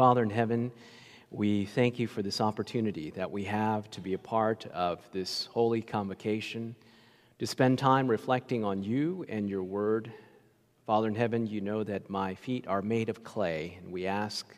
[0.00, 0.72] Father in heaven,
[1.30, 5.44] we thank you for this opportunity that we have to be a part of this
[5.52, 6.74] holy convocation,
[7.38, 10.10] to spend time reflecting on you and your word.
[10.86, 14.56] Father in heaven, you know that my feet are made of clay, and we ask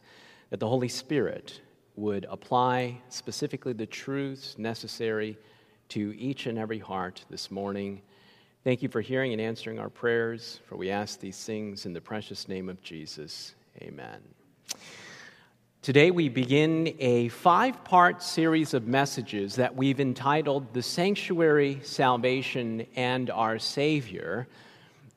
[0.51, 1.61] that the Holy Spirit
[1.97, 5.37] would apply specifically the truths necessary
[5.89, 8.01] to each and every heart this morning.
[8.63, 12.01] Thank you for hearing and answering our prayers, for we ask these things in the
[12.01, 13.57] precious name of Jesus.
[13.83, 14.21] Amen.
[15.83, 22.87] Today, we begin a five part series of messages that we've entitled The Sanctuary, Salvation,
[22.95, 24.47] and Our Savior.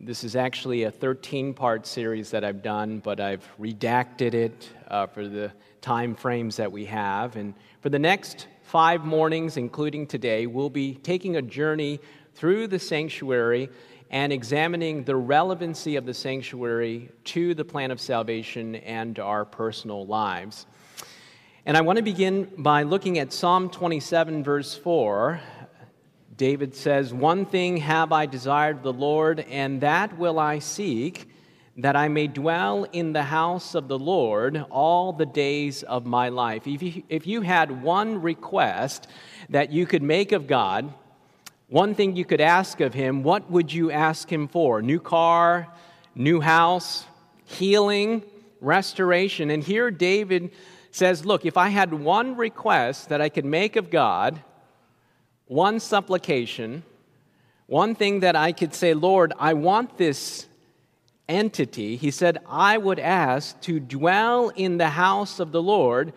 [0.01, 5.05] This is actually a 13 part series that I've done, but I've redacted it uh,
[5.05, 5.51] for the
[5.81, 7.35] time frames that we have.
[7.35, 11.99] And for the next five mornings, including today, we'll be taking a journey
[12.33, 13.69] through the sanctuary
[14.15, 20.05] and examining the relevancy of the sanctuary to the plan of salvation and our personal
[20.05, 20.65] lives.
[21.65, 25.41] And I want to begin by looking at Psalm 27, verse 4.
[26.37, 31.29] David says, One thing have I desired the Lord, and that will I seek,
[31.75, 36.29] that I may dwell in the house of the Lord all the days of my
[36.29, 36.67] life.
[36.67, 39.09] If you, if you had one request
[39.49, 40.93] that you could make of God,
[41.67, 44.81] one thing you could ask of him, what would you ask him for?
[44.81, 45.67] New car,
[46.13, 47.05] new house,
[47.45, 48.23] healing,
[48.61, 49.49] restoration.
[49.49, 50.51] And here David
[50.91, 54.39] says, Look, if I had one request that I could make of God,
[55.47, 56.83] one supplication,
[57.67, 60.47] one thing that I could say, Lord, I want this
[61.27, 66.13] entity, he said, I would ask to dwell in the house of the Lord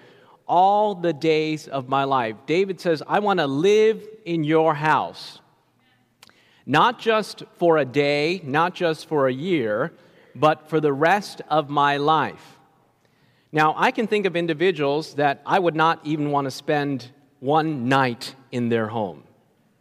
[0.48, 2.36] all the days of my life.
[2.46, 5.40] David says, I want to live in your house.
[6.66, 9.92] Not just for a day, not just for a year,
[10.34, 12.58] but for the rest of my life.
[13.52, 17.10] Now, I can think of individuals that I would not even want to spend
[17.40, 19.22] one night in their home.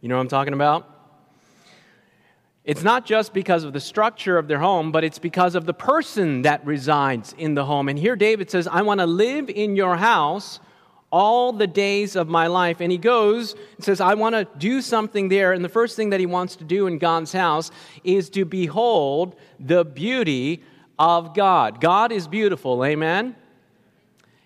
[0.00, 0.97] You know what I'm talking about?
[2.68, 5.72] It's not just because of the structure of their home, but it's because of the
[5.72, 7.88] person that resides in the home.
[7.88, 10.60] And here David says, I want to live in your house
[11.10, 12.82] all the days of my life.
[12.82, 15.54] And he goes and says, I want to do something there.
[15.54, 17.70] And the first thing that he wants to do in God's house
[18.04, 20.62] is to behold the beauty
[20.98, 21.80] of God.
[21.80, 23.34] God is beautiful, amen?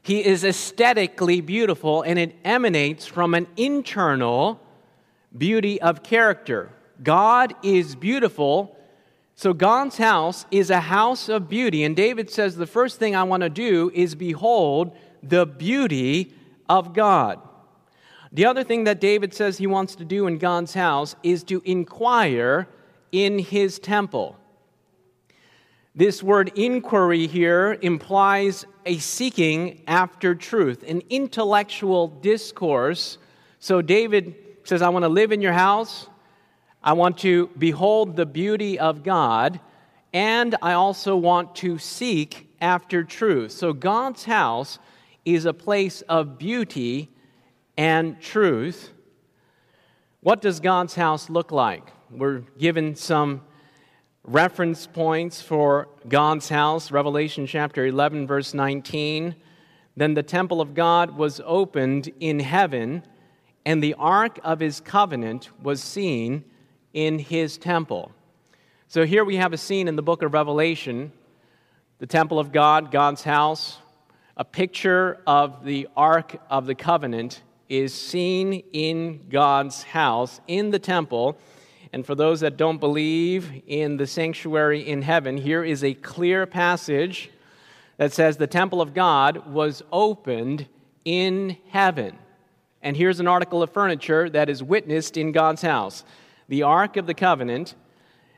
[0.00, 4.60] He is aesthetically beautiful, and it emanates from an internal
[5.36, 6.70] beauty of character.
[7.02, 8.76] God is beautiful.
[9.34, 11.84] So God's house is a house of beauty.
[11.84, 16.34] And David says, The first thing I want to do is behold the beauty
[16.68, 17.40] of God.
[18.32, 21.60] The other thing that David says he wants to do in God's house is to
[21.64, 22.66] inquire
[23.10, 24.36] in his temple.
[25.94, 33.18] This word inquiry here implies a seeking after truth, an intellectual discourse.
[33.58, 34.34] So David
[34.64, 36.08] says, I want to live in your house.
[36.84, 39.60] I want to behold the beauty of God,
[40.12, 43.52] and I also want to seek after truth.
[43.52, 44.80] So, God's house
[45.24, 47.08] is a place of beauty
[47.76, 48.90] and truth.
[50.22, 51.92] What does God's house look like?
[52.10, 53.42] We're given some
[54.24, 59.36] reference points for God's house Revelation chapter 11, verse 19.
[59.96, 63.04] Then the temple of God was opened in heaven,
[63.64, 66.44] and the ark of his covenant was seen
[66.92, 68.12] in his temple.
[68.88, 71.12] So here we have a scene in the book of Revelation
[72.02, 73.78] the temple of God, God's house.
[74.36, 80.80] A picture of the Ark of the Covenant is seen in God's house, in the
[80.80, 81.38] temple.
[81.92, 86.44] And for those that don't believe in the sanctuary in heaven, here is a clear
[86.44, 87.30] passage
[87.98, 90.66] that says the temple of God was opened
[91.04, 92.18] in heaven.
[92.82, 96.02] And here's an article of furniture that is witnessed in God's house.
[96.52, 97.74] The Ark of the Covenant,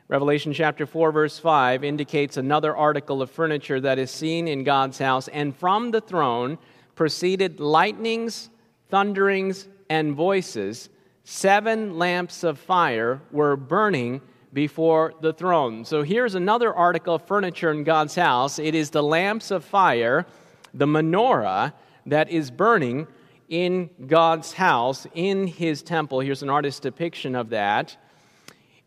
[0.07, 4.97] Revelation chapter 4, verse 5, indicates another article of furniture that is seen in God's
[4.97, 5.27] house.
[5.27, 6.57] And from the throne
[6.95, 8.49] proceeded lightnings,
[8.87, 10.87] thunderings, and voices.
[11.25, 14.21] Seven lamps of fire were burning
[14.53, 15.83] before the throne.
[15.83, 18.59] So here's another article of furniture in God's house.
[18.59, 20.25] It is the lamps of fire,
[20.73, 21.73] the menorah,
[22.05, 23.07] that is burning
[23.49, 26.21] in God's house, in his temple.
[26.21, 27.97] Here's an artist's depiction of that.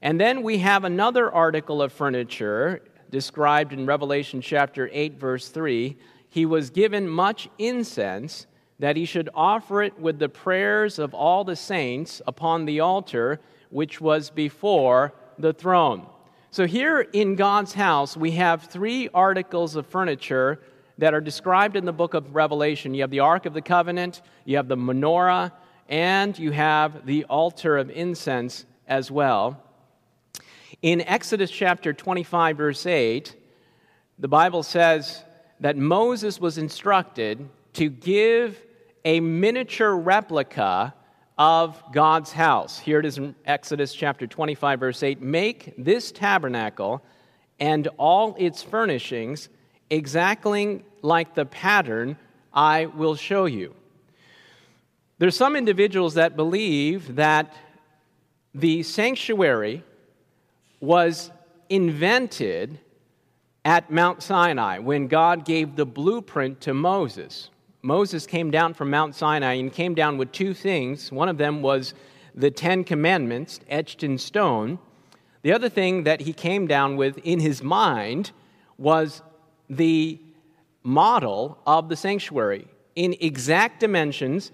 [0.00, 5.97] And then we have another article of furniture described in Revelation chapter 8, verse 3.
[6.29, 8.47] He was given much incense
[8.79, 13.41] that he should offer it with the prayers of all the saints upon the altar
[13.71, 16.06] which was before the throne.
[16.50, 20.61] So, here in God's house, we have three articles of furniture
[20.97, 22.95] that are described in the book of Revelation.
[22.95, 25.53] You have the Ark of the Covenant, you have the menorah,
[25.89, 29.62] and you have the altar of incense as well.
[30.81, 33.35] In Exodus chapter 25, verse 8,
[34.17, 35.25] the Bible says
[35.59, 38.63] that Moses was instructed to give
[39.05, 40.95] a miniature replica
[41.37, 42.79] of God's house.
[42.79, 47.03] Here it is in Exodus chapter 25, verse 8 Make this tabernacle
[47.59, 49.49] and all its furnishings
[49.91, 52.17] exactly like the pattern
[52.53, 53.75] I will show you.
[55.19, 57.53] There's some individuals that believe that
[58.55, 59.83] the sanctuary
[60.81, 61.31] was
[61.69, 62.79] invented
[63.65, 67.51] at Mount Sinai when God gave the blueprint to Moses.
[67.83, 71.13] Moses came down from Mount Sinai and came down with two things.
[71.13, 71.95] One of them was
[72.35, 74.79] the Ten Commandments etched in stone.
[75.43, 78.33] The other thing that he came down with in his mind
[78.77, 79.23] was
[79.69, 80.21] the
[80.83, 84.51] model of the sanctuary in exact dimensions.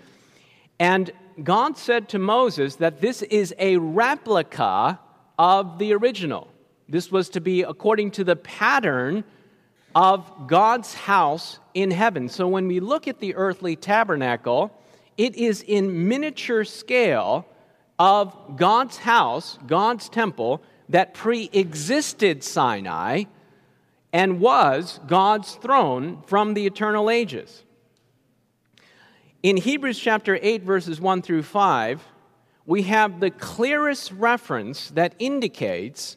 [0.79, 1.11] And
[1.43, 4.99] God said to Moses that this is a replica
[5.39, 6.49] of the original.
[6.89, 9.25] This was to be according to the pattern
[9.95, 12.29] of God's house in heaven.
[12.29, 14.77] So when we look at the earthly tabernacle,
[15.17, 17.47] it is in miniature scale
[17.99, 23.25] of God's house, God's temple, that pre existed Sinai
[24.13, 27.65] and was God's throne from the eternal ages.
[29.43, 32.03] In Hebrews chapter 8, verses 1 through 5,
[32.67, 36.17] we have the clearest reference that indicates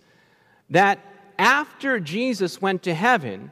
[0.70, 1.00] that
[1.38, 3.52] after Jesus went to heaven,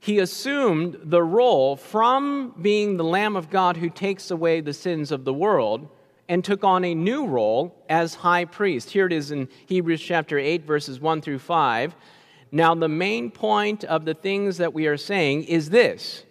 [0.00, 5.12] he assumed the role from being the Lamb of God who takes away the sins
[5.12, 5.88] of the world
[6.28, 8.90] and took on a new role as high priest.
[8.90, 11.94] Here it is in Hebrews chapter 8, verses 1 through 5.
[12.50, 16.24] Now, the main point of the things that we are saying is this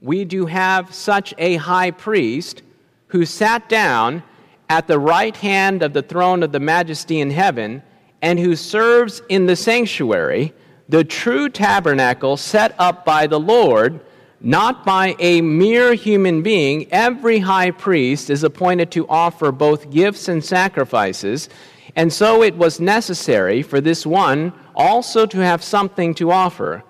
[0.00, 2.62] we do have such a high priest
[3.08, 4.22] who sat down
[4.70, 7.82] at the right hand of the throne of the majesty in heaven
[8.22, 10.54] and who serves in the sanctuary
[10.88, 14.00] the true tabernacle set up by the Lord,
[14.40, 20.26] not by a mere human being, every high priest is appointed to offer both gifts
[20.26, 21.48] and sacrifices,
[21.94, 26.82] and so it was necessary for this one also to have something to offer.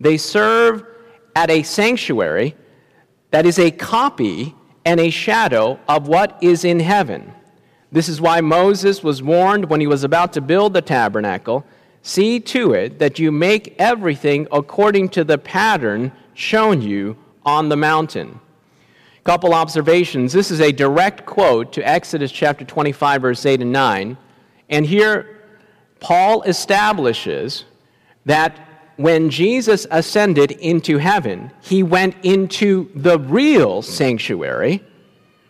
[0.00, 0.84] They serve
[1.36, 2.56] at a sanctuary
[3.30, 4.54] that is a copy
[4.84, 7.32] and a shadow of what is in heaven.
[7.90, 11.64] This is why Moses was warned when he was about to build the tabernacle
[12.06, 17.16] See to it that you make everything according to the pattern shown you
[17.46, 18.40] on the mountain.
[19.24, 20.30] Couple observations.
[20.30, 24.18] This is a direct quote to Exodus chapter 25, verse 8 and 9.
[24.68, 25.40] And here,
[25.98, 27.64] Paul establishes
[28.26, 34.82] that when Jesus ascended into heaven, he went into the real sanctuary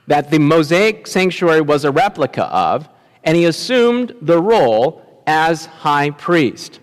[0.06, 2.88] that the Mosaic sanctuary was a replica of,
[3.22, 6.80] and he assumed the role as high priest.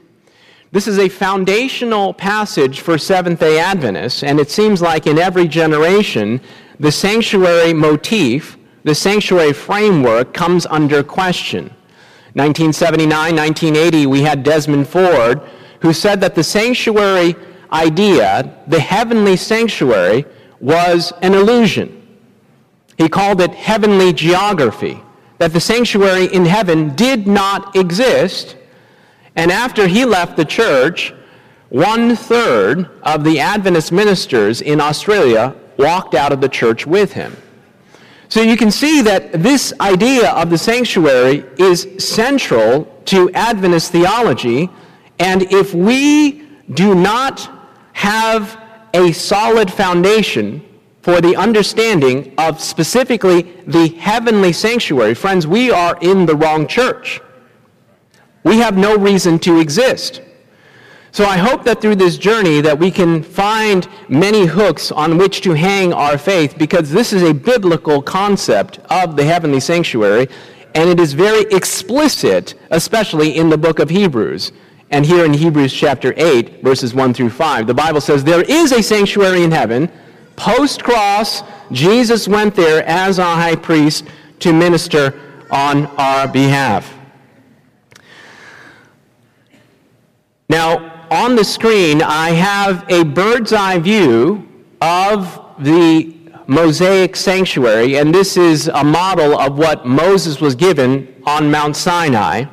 [0.71, 5.47] This is a foundational passage for Seventh day Adventists, and it seems like in every
[5.47, 6.41] generation,
[6.79, 11.65] the sanctuary motif, the sanctuary framework comes under question.
[12.33, 15.41] 1979, 1980, we had Desmond Ford,
[15.81, 17.35] who said that the sanctuary
[17.71, 20.25] idea, the heavenly sanctuary,
[20.59, 21.97] was an illusion.
[22.97, 25.01] He called it heavenly geography
[25.39, 28.55] that the sanctuary in heaven did not exist.
[29.35, 31.15] And after he left the church,
[31.69, 37.35] one third of the Adventist ministers in Australia walked out of the church with him.
[38.29, 44.69] So you can see that this idea of the sanctuary is central to Adventist theology.
[45.19, 47.49] And if we do not
[47.93, 48.59] have
[48.93, 50.63] a solid foundation
[51.01, 55.13] for the understanding of specifically the heavenly sanctuary.
[55.15, 57.21] Friends, we are in the wrong church.
[58.43, 60.21] We have no reason to exist.
[61.11, 65.41] So I hope that through this journey that we can find many hooks on which
[65.41, 70.29] to hang our faith because this is a biblical concept of the heavenly sanctuary
[70.73, 74.53] and it is very explicit especially in the book of Hebrews.
[74.91, 78.71] And here in Hebrews chapter 8 verses 1 through 5 the Bible says there is
[78.71, 79.89] a sanctuary in heaven
[80.41, 84.05] Post cross, Jesus went there as our high priest
[84.39, 86.91] to minister on our behalf.
[90.49, 94.49] Now, on the screen, I have a bird's eye view
[94.81, 96.15] of the
[96.47, 102.45] Mosaic sanctuary, and this is a model of what Moses was given on Mount Sinai.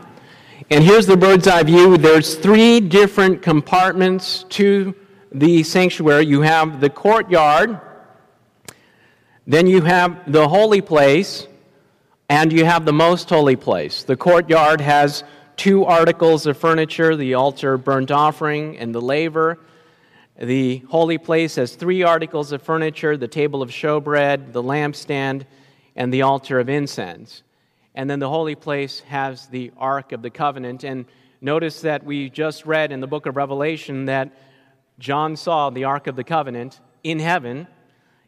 [0.70, 1.96] And here's the bird's eye view.
[1.96, 4.94] There's three different compartments to
[5.32, 7.80] the sanctuary, you have the courtyard,
[9.46, 11.46] then you have the holy place,
[12.28, 14.02] and you have the most holy place.
[14.02, 15.24] The courtyard has
[15.56, 19.58] two articles of furniture the altar, burnt offering, and the laver.
[20.38, 25.46] The holy place has three articles of furniture the table of showbread, the lampstand,
[25.96, 27.42] and the altar of incense.
[27.98, 30.84] And then the holy place has the Ark of the Covenant.
[30.84, 31.04] And
[31.40, 34.30] notice that we just read in the book of Revelation that
[35.00, 37.66] John saw the Ark of the Covenant in heaven.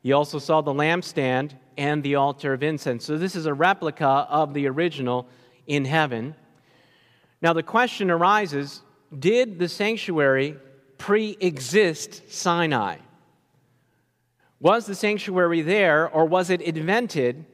[0.03, 3.05] He also saw the lampstand and the altar of incense.
[3.05, 5.29] So this is a replica of the original
[5.69, 6.35] in heaven.
[7.41, 8.83] Now the question arises
[9.17, 10.57] did the sanctuary
[10.99, 12.97] pre exist Sinai?
[14.59, 17.45] Was the sanctuary there or was it invented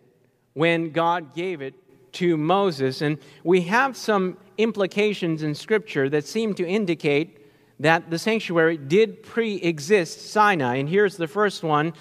[0.55, 1.75] when God gave it
[2.17, 3.03] to Moses?
[3.03, 7.39] And we have some implications in Scripture that seem to indicate
[7.81, 10.77] that the sanctuary did pre exist Sinai.
[10.77, 11.93] And here's the first one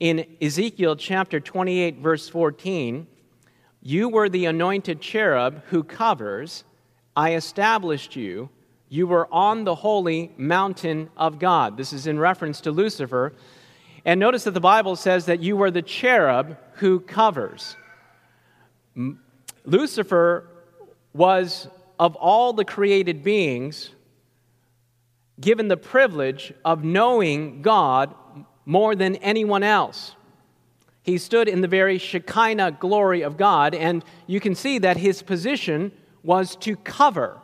[0.00, 3.06] in Ezekiel chapter 28, verse 14.
[3.82, 6.64] You were the anointed cherub who covers
[7.18, 8.48] I established you.
[8.88, 11.76] You were on the holy mountain of God.
[11.76, 13.34] This is in reference to Lucifer.
[14.04, 17.76] And notice that the Bible says that you were the cherub who covers.
[19.68, 20.48] Lucifer
[21.12, 23.90] was, of all the created beings,
[25.38, 28.14] given the privilege of knowing God
[28.64, 30.14] more than anyone else.
[31.02, 35.22] He stood in the very Shekinah glory of God, and you can see that his
[35.22, 37.38] position was to cover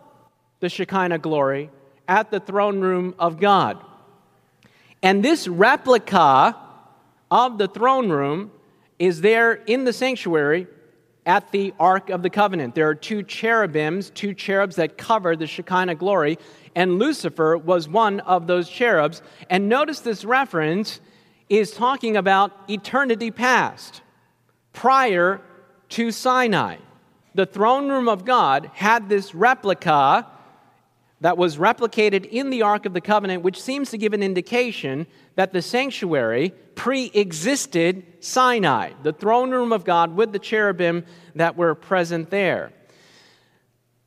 [0.60, 1.70] the Shekinah glory
[2.08, 3.84] at the throne room of God.
[5.02, 6.56] And this replica
[7.30, 8.50] of the throne room
[8.98, 10.66] is there in the sanctuary
[11.26, 12.74] at the Ark of the Covenant.
[12.74, 16.38] There are two cherubims, two cherubs that cover the Shekinah glory,
[16.74, 19.22] and Lucifer was one of those cherubs.
[19.48, 21.00] And notice this reference
[21.48, 24.02] is talking about eternity past,
[24.72, 25.40] prior
[25.90, 26.76] to Sinai
[27.34, 30.26] the throne room of God had this replica
[31.20, 35.06] that was replicated in the Ark of the Covenant, which seems to give an indication
[35.36, 41.04] that the sanctuary pre existed Sinai, the throne room of God with the cherubim
[41.34, 42.72] that were present there.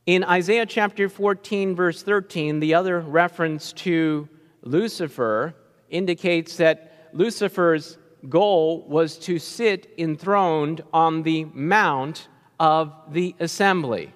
[0.05, 4.29] In Isaiah chapter 14, verse 13, the other reference to
[4.61, 5.53] Lucifer
[5.89, 7.97] indicates that Lucifer's
[8.29, 12.27] goal was to sit enthroned on the mount
[12.59, 14.13] of the assembly.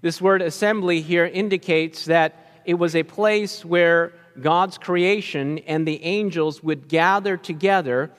[0.00, 6.04] This word assembly here indicates that it was a place where God's creation and the
[6.04, 8.12] angels would gather together,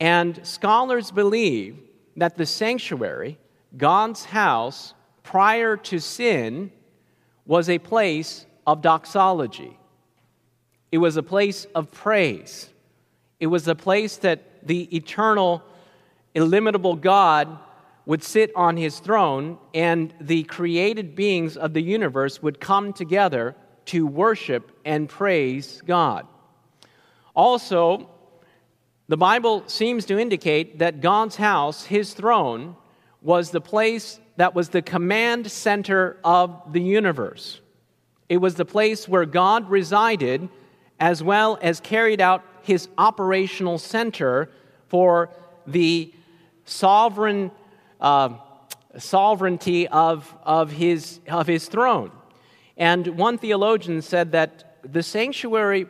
[0.00, 1.76] and scholars believe
[2.16, 3.38] that the sanctuary,
[3.76, 6.72] God's house, prior to sin,
[7.44, 9.78] was a place of doxology.
[10.90, 12.70] It was a place of praise.
[13.38, 15.62] It was a place that the eternal,
[16.34, 17.58] illimitable God
[18.08, 23.54] would sit on his throne, and the created beings of the universe would come together
[23.84, 26.26] to worship and praise God.
[27.36, 28.08] Also,
[29.08, 32.76] the Bible seems to indicate that God's house, his throne,
[33.20, 37.60] was the place that was the command center of the universe.
[38.30, 40.48] It was the place where God resided
[40.98, 44.48] as well as carried out his operational center
[44.86, 45.28] for
[45.66, 46.14] the
[46.64, 47.50] sovereign
[48.00, 48.30] uh,
[48.96, 52.10] sovereignty of, of, his, of his throne.
[52.76, 55.86] And one theologian said that the sanctuary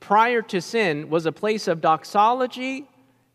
[0.00, 2.86] prior to sin was a place of doxology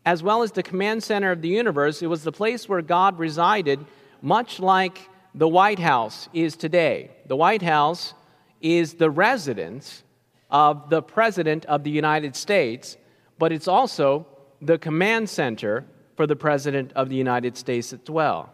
[0.04, 2.02] as well as the command center of the universe.
[2.02, 3.84] It was the place where God resided,
[4.20, 7.10] much like the White House is today.
[7.26, 8.14] The White House
[8.60, 10.02] is the residence
[10.50, 12.96] of the President of the United States,
[13.38, 14.26] but it's also
[14.60, 15.84] the command center
[16.22, 18.48] for the President of the United States as well.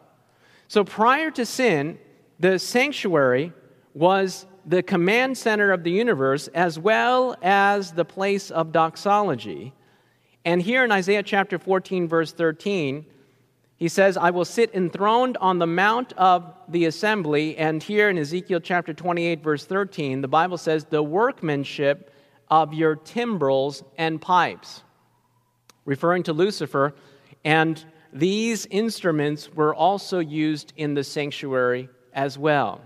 [0.68, 1.98] So prior to sin,
[2.40, 3.52] the sanctuary
[3.92, 9.74] was the command center of the universe as well as the place of doxology.
[10.46, 13.04] And here in Isaiah chapter 14, verse 13,
[13.76, 17.54] he says, I will sit enthroned on the mount of the assembly.
[17.58, 22.14] And here in Ezekiel chapter 28, verse 13, the Bible says, the workmanship
[22.50, 24.84] of your timbrels and pipes.
[25.84, 26.94] Referring to Lucifer,
[27.48, 32.82] and these instruments were also used in the sanctuary as well.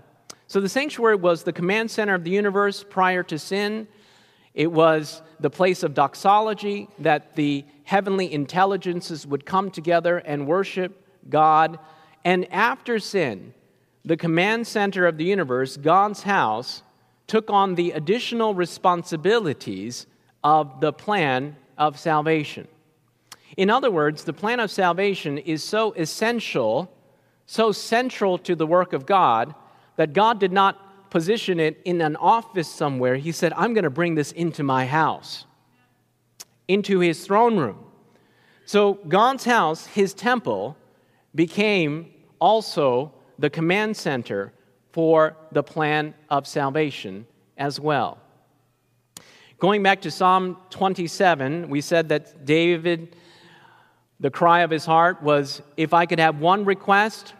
[0.47, 3.89] So the sanctuary was the command center of the universe prior to sin.
[4.53, 11.09] It was the place of doxology that the heavenly intelligences would come together and worship
[11.29, 11.77] God.
[12.23, 13.53] And after sin,
[14.05, 16.83] the command center of the universe, God's house,
[17.27, 20.07] took on the additional responsibilities
[20.41, 22.69] of the plan of salvation.
[23.57, 26.91] In other words, the plan of salvation is so essential,
[27.45, 29.53] so central to the work of God,
[29.95, 33.15] that God did not position it in an office somewhere.
[33.15, 35.45] He said, I'm going to bring this into my house,
[36.67, 37.77] into his throne room.
[38.65, 40.75] So God's house, his temple,
[41.35, 44.53] became also the command center
[44.91, 48.19] for the plan of salvation as well.
[49.59, 53.15] Going back to Psalm 27, we said that David,
[54.23, 57.33] the cry of his heart was if I could have one request,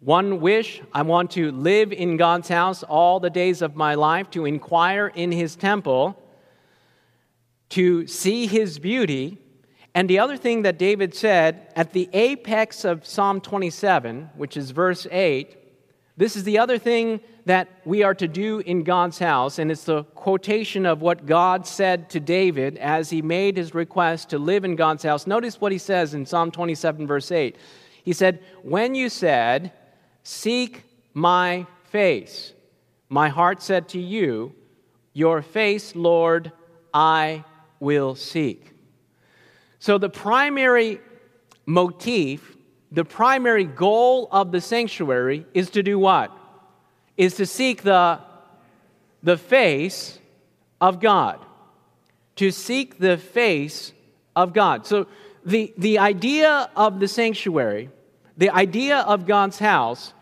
[0.00, 4.28] one wish, I want to live in God's house all the days of my life,
[4.32, 6.20] to inquire in his temple,
[7.68, 9.38] to see his beauty.
[9.94, 14.72] And the other thing that David said at the apex of Psalm 27, which is
[14.72, 15.56] verse 8,
[16.16, 19.84] this is the other thing that we are to do in God's house, and it's
[19.84, 24.64] the quotation of what God said to David as he made his request to live
[24.64, 25.26] in God's house.
[25.26, 27.56] Notice what he says in Psalm 27, verse 8.
[28.02, 29.72] He said, When you said,
[30.22, 32.54] Seek my face,
[33.08, 34.54] my heart said to you,
[35.12, 36.50] Your face, Lord,
[36.92, 37.44] I
[37.78, 38.72] will seek.
[39.78, 41.00] So the primary
[41.66, 42.54] motif
[42.94, 46.30] the primary goal of the sanctuary is to do what?
[47.16, 48.20] Is to seek the,
[49.22, 50.18] the face
[50.80, 51.44] of God.
[52.36, 53.92] To seek the face
[54.34, 54.86] of God.
[54.86, 55.06] So
[55.44, 57.90] the, the idea of the sanctuary,
[58.36, 60.12] the idea of God's house,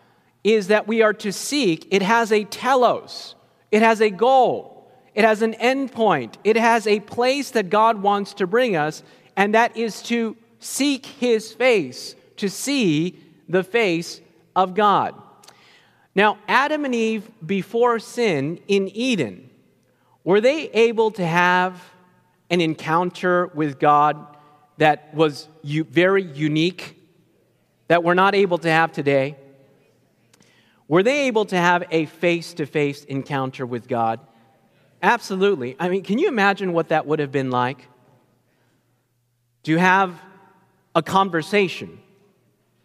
[0.43, 3.33] is that we are to seek, it has a telos,
[3.71, 8.33] it has a goal, it has an endpoint, it has a place that God wants
[8.35, 9.03] to bring us,
[9.37, 14.21] and that is to seek His face to see the face
[14.55, 15.15] of God.
[16.15, 19.49] Now, Adam and Eve, before sin in Eden,
[20.23, 21.81] were they able to have
[22.49, 24.37] an encounter with God
[24.77, 26.99] that was very unique,
[27.87, 29.37] that we're not able to have today?
[30.87, 34.19] Were they able to have a face to face encounter with God?
[35.01, 35.75] Absolutely.
[35.79, 37.87] I mean, can you imagine what that would have been like?
[39.63, 40.19] To have
[40.95, 41.99] a conversation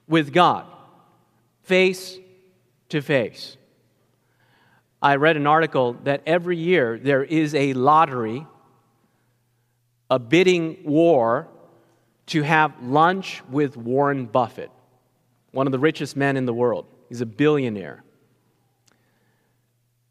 [0.08, 0.64] with God,
[1.62, 2.18] face
[2.88, 3.56] to face.
[5.00, 8.46] I read an article that every year there is a lottery,
[10.10, 11.48] a bidding war
[12.26, 14.70] to have lunch with Warren Buffett,
[15.52, 16.86] one of the richest men in the world.
[17.08, 18.02] He's a billionaire.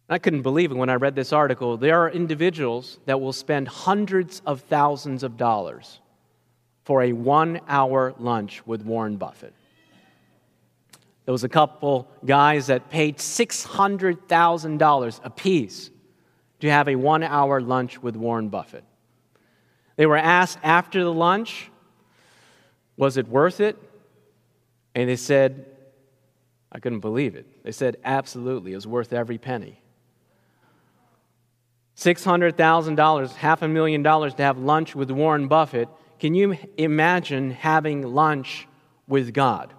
[0.10, 1.76] I couldn't believe it when I read this article.
[1.76, 6.00] There are individuals that will spend hundreds of thousands of dollars
[6.86, 9.54] for a one hour lunch with Warren Buffett.
[11.28, 15.92] There was a couple guys that paid $600,000 apiece
[16.62, 18.86] to have a one hour lunch with Warren Buffett.
[19.98, 21.70] They were asked after the lunch,
[22.96, 23.78] was it worth it?
[24.96, 25.66] And they said,
[26.72, 27.62] I couldn't believe it.
[27.62, 29.82] They said, absolutely, it was worth every penny.
[31.98, 35.90] $600,000, half a million dollars to have lunch with Warren Buffett.
[36.20, 38.66] Can you imagine having lunch
[39.10, 39.74] with God?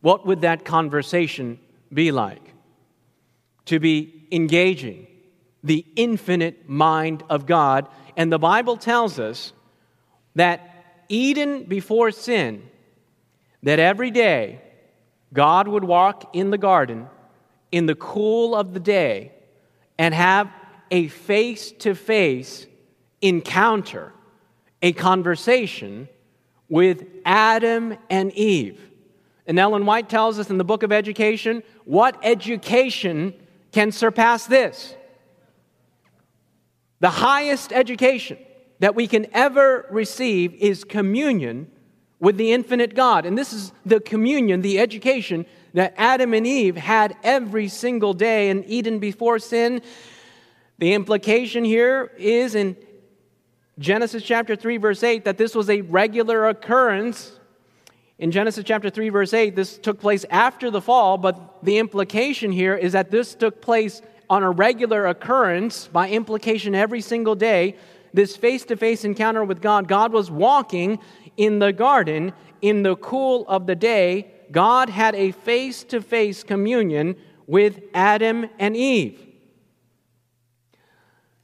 [0.00, 1.58] What would that conversation
[1.92, 2.54] be like?
[3.66, 5.06] To be engaging
[5.62, 7.88] the infinite mind of God.
[8.16, 9.52] And the Bible tells us
[10.34, 12.62] that Eden before sin,
[13.62, 14.60] that every day
[15.32, 17.08] God would walk in the garden
[17.70, 19.32] in the cool of the day
[19.98, 20.50] and have
[20.90, 22.66] a face to face
[23.20, 24.12] encounter,
[24.82, 26.08] a conversation
[26.68, 28.89] with Adam and Eve.
[29.50, 33.34] And Ellen White tells us in the book of education what education
[33.72, 34.94] can surpass this?
[37.00, 38.38] The highest education
[38.78, 41.68] that we can ever receive is communion
[42.20, 43.26] with the infinite God.
[43.26, 48.50] And this is the communion, the education that Adam and Eve had every single day
[48.50, 49.82] in Eden before sin.
[50.78, 52.76] The implication here is in
[53.80, 57.39] Genesis chapter 3, verse 8, that this was a regular occurrence
[58.20, 62.52] in Genesis chapter 3, verse 8, this took place after the fall, but the implication
[62.52, 67.76] here is that this took place on a regular occurrence, by implication, every single day.
[68.12, 70.98] This face to face encounter with God, God was walking
[71.38, 74.30] in the garden in the cool of the day.
[74.52, 79.18] God had a face to face communion with Adam and Eve.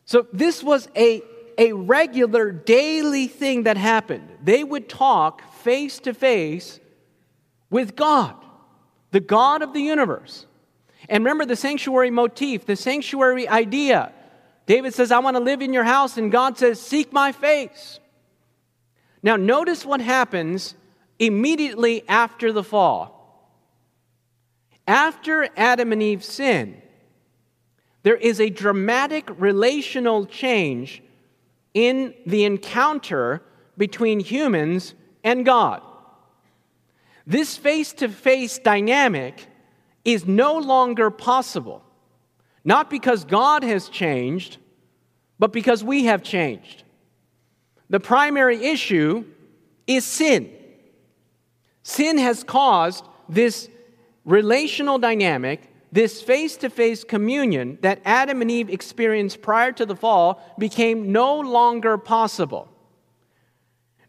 [0.04, 1.22] So, this was a,
[1.56, 4.28] a regular daily thing that happened.
[4.44, 6.78] They would talk face to face
[7.70, 8.36] with God,
[9.10, 10.46] the God of the universe.
[11.08, 14.12] And remember the sanctuary motif, the sanctuary idea.
[14.66, 17.98] David says, I want to live in your house, and God says, Seek my face.
[19.24, 20.76] Now, notice what happens
[21.18, 23.50] immediately after the fall.
[24.86, 26.80] After Adam and Eve sin,
[28.04, 31.02] there is a dramatic relational change
[31.74, 33.42] in the encounter
[33.76, 34.94] between humans
[35.26, 35.82] and God.
[37.26, 39.46] This face to face dynamic
[40.04, 41.82] is no longer possible,
[42.64, 44.58] not because God has changed,
[45.38, 46.84] but because we have changed.
[47.90, 49.24] The primary issue
[49.88, 50.52] is sin.
[51.82, 53.68] Sin has caused this
[54.24, 59.96] relational dynamic, this face to face communion that Adam and Eve experienced prior to the
[59.96, 62.68] fall became no longer possible.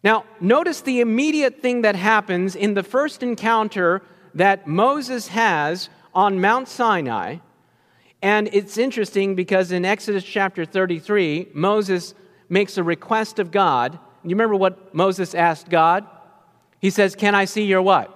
[0.03, 6.39] Now, notice the immediate thing that happens in the first encounter that Moses has on
[6.39, 7.37] Mount Sinai.
[8.21, 12.13] And it's interesting because in Exodus chapter 33, Moses
[12.49, 13.99] makes a request of God.
[14.23, 16.05] You remember what Moses asked God?
[16.79, 18.13] He says, Can I see your what?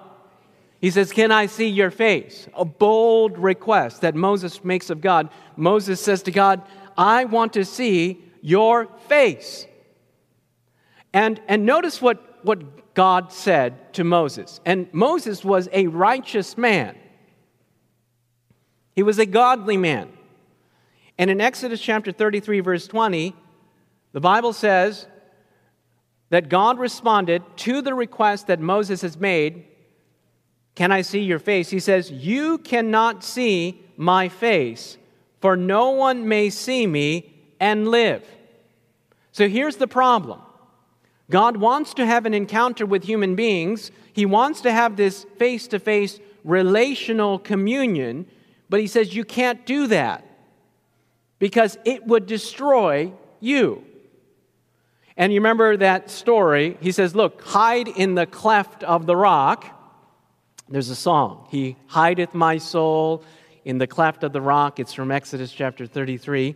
[0.80, 2.48] He says, Can I see your face?
[2.56, 5.30] A bold request that Moses makes of God.
[5.56, 6.62] Moses says to God,
[6.98, 9.66] I want to see your face.
[11.14, 14.60] And, and notice what, what God said to Moses.
[14.66, 16.96] And Moses was a righteous man,
[18.96, 20.10] he was a godly man.
[21.18, 23.36] And in Exodus chapter 33, verse 20,
[24.12, 25.06] the Bible says
[26.30, 29.66] that God responded to the request that Moses has made
[30.74, 31.70] Can I see your face?
[31.70, 34.98] He says, You cannot see my face,
[35.42, 38.26] for no one may see me and live.
[39.32, 40.42] So here's the problem
[41.32, 43.90] God wants to have an encounter with human beings.
[44.14, 48.28] He wants to have this face to face relational communion,
[48.70, 50.26] but He says you can't do that
[51.40, 53.84] because it would destroy you.
[55.18, 56.78] And you remember that story?
[56.82, 59.66] He says, Look, hide in the cleft of the rock.
[60.70, 61.48] There's a song.
[61.50, 63.24] He hideth my soul
[63.66, 64.80] in the cleft of the rock.
[64.80, 66.56] It's from Exodus chapter 33.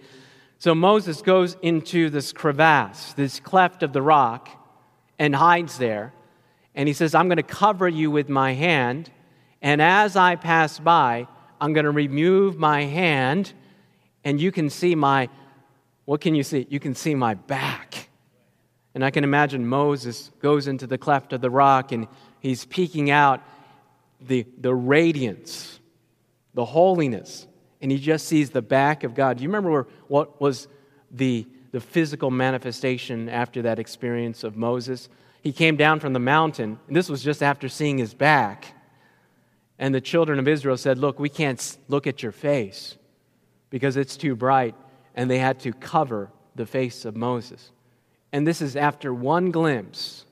[0.57, 4.49] So Moses goes into this crevasse, this cleft of the rock,
[5.17, 6.13] and hides there.
[6.73, 9.09] And he says, I'm going to cover you with my hand.
[9.61, 11.27] And as I pass by,
[11.59, 13.53] I'm going to remove my hand,
[14.23, 15.29] and you can see my,
[16.03, 16.67] what can you see?
[16.69, 18.09] You can see my back.
[18.93, 22.07] And I can imagine Moses goes into the cleft of the rock and
[22.39, 23.41] he's peeking out
[24.21, 25.79] the, the radiance,
[26.53, 27.45] the holiness,
[27.81, 29.37] and he just sees the back of God.
[29.37, 30.67] Do you remember where, what was
[31.11, 35.09] the the physical manifestation after that experience of Moses.
[35.41, 38.67] He came down from the mountain, and this was just after seeing his back.
[39.77, 42.95] And the children of Israel said, Look, we can't look at your face
[43.69, 44.73] because it's too bright.
[45.15, 47.71] And they had to cover the face of Moses.
[48.31, 50.23] And this is after one glimpse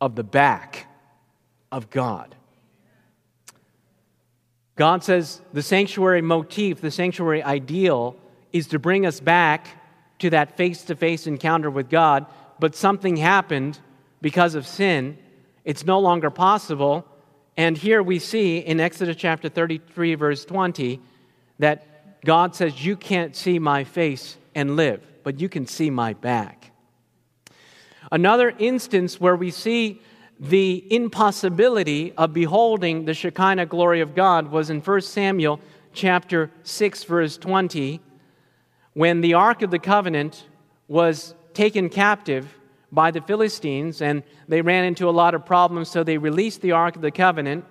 [0.00, 0.86] of the back
[1.72, 2.36] of God.
[4.76, 8.14] God says the sanctuary motif, the sanctuary ideal,
[8.52, 9.79] is to bring us back
[10.20, 12.26] to that face to face encounter with God,
[12.58, 13.78] but something happened
[14.20, 15.18] because of sin.
[15.64, 17.06] It's no longer possible.
[17.56, 21.00] And here we see in Exodus chapter 33, verse 20,
[21.58, 26.12] that God says, You can't see my face and live, but you can see my
[26.14, 26.70] back.
[28.12, 30.00] Another instance where we see
[30.38, 35.60] the impossibility of beholding the Shekinah glory of God was in 1 Samuel
[35.92, 38.00] chapter 6, verse 20
[38.94, 40.46] when the Ark of the Covenant
[40.88, 42.56] was taken captive
[42.92, 46.72] by the Philistines and they ran into a lot of problems, so they released the
[46.72, 47.64] Ark of the Covenant,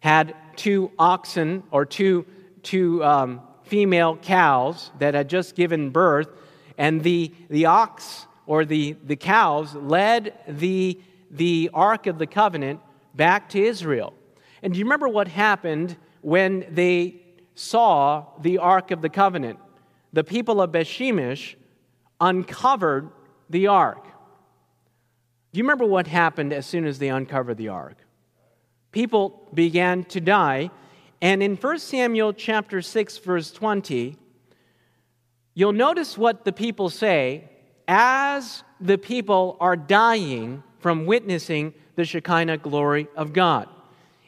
[0.00, 2.26] had two oxen or two,
[2.62, 6.28] two um, female cows that had just given birth,
[6.76, 12.80] and the, the ox or the, the cows led the, the Ark of the Covenant
[13.14, 14.12] back to Israel.
[14.62, 17.22] And do you remember what happened when they
[17.54, 19.58] saw the Ark of the Covenant?
[20.14, 21.56] The people of Bethshemesh
[22.20, 23.10] uncovered
[23.50, 24.04] the ark.
[25.52, 27.96] Do you remember what happened as soon as they uncovered the ark?
[28.92, 30.70] People began to die.
[31.20, 34.16] And in 1 Samuel chapter 6 verse 20,
[35.54, 37.50] you'll notice what the people say
[37.88, 43.68] as the people are dying from witnessing the Shekinah glory of God.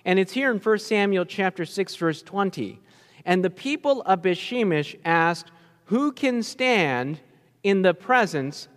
[0.04, 2.80] And it's here in 1 Samuel chapter 6 verse 20.
[3.24, 5.50] And the people of Bethshemesh asked,
[5.86, 7.20] who can stand
[7.62, 8.68] in the presence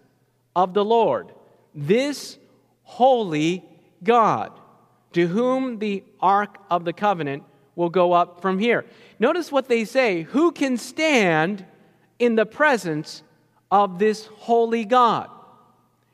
[0.56, 1.32] of the Lord?
[1.76, 2.38] This
[2.84, 3.63] holy
[4.04, 4.52] God,
[5.13, 7.43] to whom the ark of the covenant
[7.76, 8.86] will go up from here.
[9.19, 11.65] Notice what they say Who can stand
[12.19, 13.24] in the presence
[13.72, 15.30] of this holy God.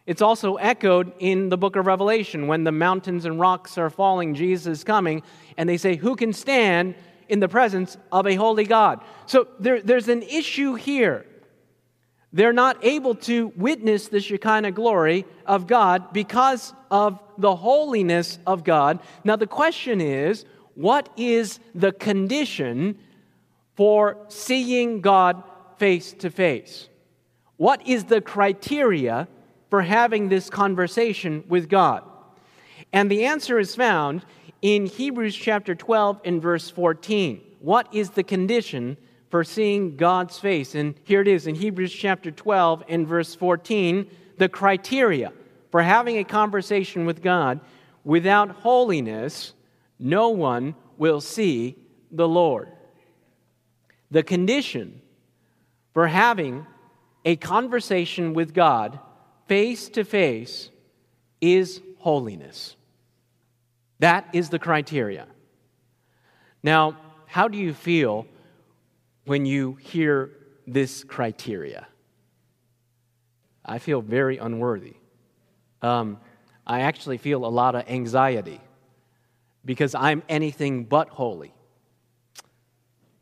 [0.05, 4.35] It's also echoed in the book of Revelation when the mountains and rocks are falling,
[4.35, 5.23] Jesus is coming,
[5.57, 6.95] and they say, Who can stand
[7.29, 9.01] in the presence of a holy God?
[9.25, 11.25] So there, there's an issue here.
[12.33, 18.63] They're not able to witness the Shekinah glory of God because of the holiness of
[18.63, 18.99] God.
[19.23, 22.97] Now, the question is what is the condition
[23.75, 25.43] for seeing God
[25.77, 26.89] face to face?
[27.57, 29.27] What is the criteria
[29.69, 32.03] for having this conversation with God?
[32.91, 34.25] And the answer is found
[34.61, 37.41] in Hebrews chapter 12 and verse 14.
[37.59, 38.97] What is the condition
[39.29, 40.75] for seeing God's face?
[40.75, 45.31] And here it is in Hebrews chapter 12 and verse 14 the criteria
[45.71, 47.59] for having a conversation with God
[48.03, 49.53] without holiness,
[49.99, 51.75] no one will see
[52.11, 52.71] the Lord.
[54.11, 55.01] The condition
[55.93, 56.65] for having
[57.25, 58.99] a conversation with God
[59.47, 60.69] face to face
[61.41, 62.75] is holiness.
[63.99, 65.27] That is the criteria.
[66.63, 68.25] Now, how do you feel
[69.25, 70.31] when you hear
[70.67, 71.87] this criteria?
[73.63, 74.95] I feel very unworthy.
[75.81, 76.19] Um,
[76.67, 78.61] I actually feel a lot of anxiety
[79.63, 81.53] because I'm anything but holy.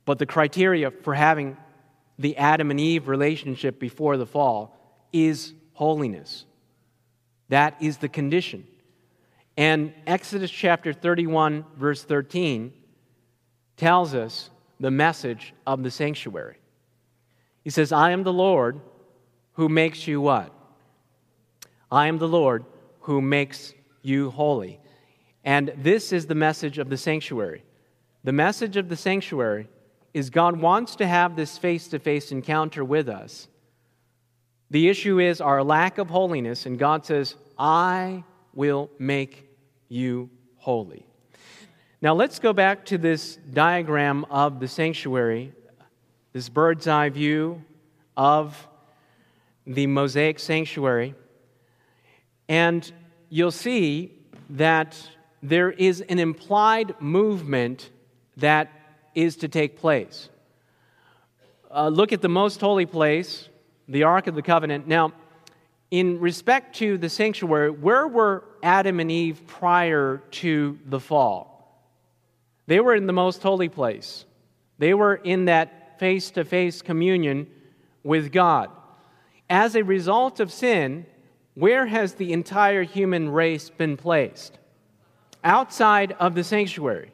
[0.06, 1.58] But the criteria for having
[2.20, 4.78] the Adam and Eve relationship before the fall
[5.12, 6.46] is holiness.
[7.50, 8.68] That is the condition.
[9.56, 12.74] And Exodus chapter 31, verse 13,
[13.78, 16.58] tells us the message of the sanctuary.
[17.63, 18.82] He says, I am the Lord
[19.54, 20.52] who makes you what?
[21.92, 22.66] I am the Lord
[23.02, 24.80] who makes you holy.
[25.44, 27.63] And this is the message of the sanctuary.
[28.24, 29.68] The message of the sanctuary
[30.13, 33.48] is God wants to have this face to face encounter with us.
[34.70, 39.50] The issue is our lack of holiness, and God says, I will make
[39.89, 41.06] you holy.
[42.02, 45.54] Now let's go back to this diagram of the sanctuary,
[46.34, 47.63] this bird's eye view
[48.18, 48.68] of
[49.66, 51.16] the Mosaic sanctuary.
[52.50, 52.92] And
[53.30, 54.98] you'll see that
[55.42, 57.89] there is an implied movement
[58.38, 58.70] that
[59.16, 60.30] is to take place.
[61.72, 63.50] Uh, look at the most holy place,
[63.88, 64.88] the Ark of the Covenant.
[64.88, 65.13] Now,
[65.93, 71.88] in respect to the sanctuary, where were Adam and Eve prior to the fall?
[72.65, 74.25] They were in the most holy place.
[74.79, 77.45] They were in that face to face communion
[78.03, 78.71] with God.
[79.51, 81.06] As a result of sin,
[81.53, 84.58] where has the entire human race been placed?
[85.43, 87.12] Outside of the sanctuary.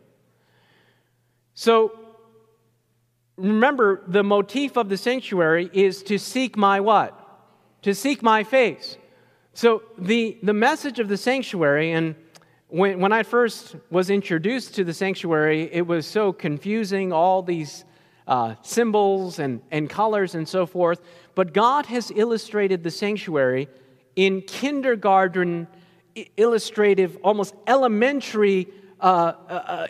[1.54, 2.00] So
[3.36, 7.19] remember, the motif of the sanctuary is to seek my what?
[7.84, 8.98] To seek my face.
[9.54, 12.16] So the, the message of the sanctuary, and
[12.68, 17.86] when, when I first was introduced to the sanctuary, it was so confusing, all these
[18.28, 21.02] uh, symbols and, and colors and so forth.
[21.36, 23.70] But God has illustrated the sanctuary
[24.16, 25.68] in kindergarten
[26.38, 28.68] illustrative, almost elementary
[29.00, 29.88] uh, uh,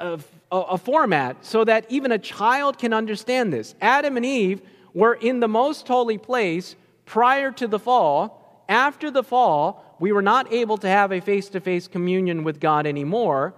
[0.00, 0.18] uh,
[0.52, 3.74] a format so that even a child can understand this.
[3.80, 8.64] Adam and Eve were in the most holy place prior to the fall.
[8.68, 12.60] After the fall, we were not able to have a face to face communion with
[12.60, 13.54] God anymore.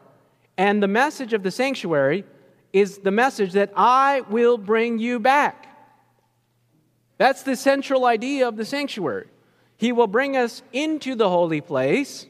[0.56, 2.24] And the message of the sanctuary
[2.72, 5.66] is the message that I will bring you back.
[7.18, 9.28] That's the central idea of the sanctuary.
[9.76, 12.26] He will bring us into the holy place,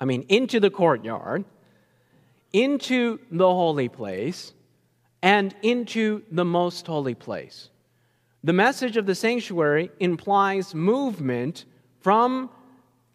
[0.00, 1.44] I mean, into the courtyard
[2.52, 4.52] into the holy place
[5.22, 7.68] and into the most holy place.
[8.42, 11.66] The message of the sanctuary implies movement
[12.00, 12.48] from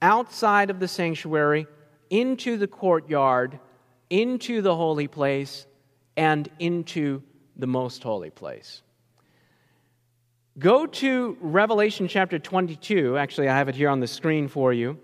[0.02, 1.66] outside of the sanctuary
[2.12, 3.60] into the courtyard,
[4.12, 5.66] into the holy place,
[6.16, 7.24] and into
[7.58, 8.84] the most holy place.
[10.60, 13.18] Go to Revelation chapter 22.
[13.18, 15.00] Actually, I have it here on the screen for you.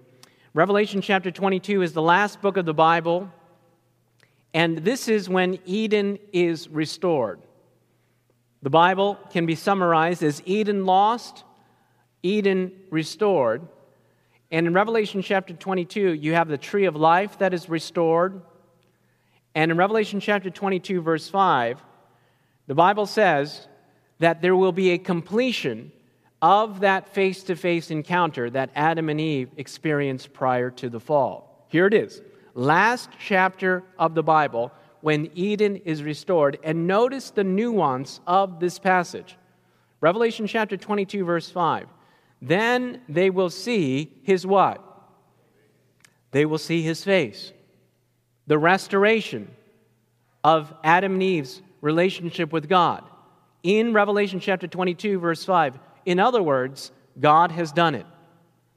[0.54, 3.30] Revelation chapter 22 is the last book of the Bible.
[4.54, 7.42] And this is when Eden is restored.
[8.62, 11.43] The Bible can be summarized as Eden lost,
[12.21, 13.62] Eden restored.
[14.52, 18.41] And in Revelation chapter 22, you have the tree of life that is restored.
[19.56, 21.82] And in Revelation chapter 22, verse 5,
[22.67, 23.67] the Bible says
[24.19, 25.91] that there will be a completion
[26.41, 31.65] of that face to face encounter that Adam and Eve experienced prior to the fall.
[31.69, 32.21] Here it is
[32.54, 34.71] last chapter of the Bible
[35.02, 36.58] when Eden is restored.
[36.64, 39.38] And notice the nuance of this passage.
[40.00, 41.88] Revelation chapter 22, verse 5.
[42.42, 44.84] Then they will see his what?
[46.32, 47.52] They will see his face.
[48.48, 49.50] The restoration
[50.44, 53.04] of Adam and Eve's relationship with God.
[53.64, 55.78] In Revelation chapter 22, verse 5.
[56.06, 58.06] In other words, God has done it.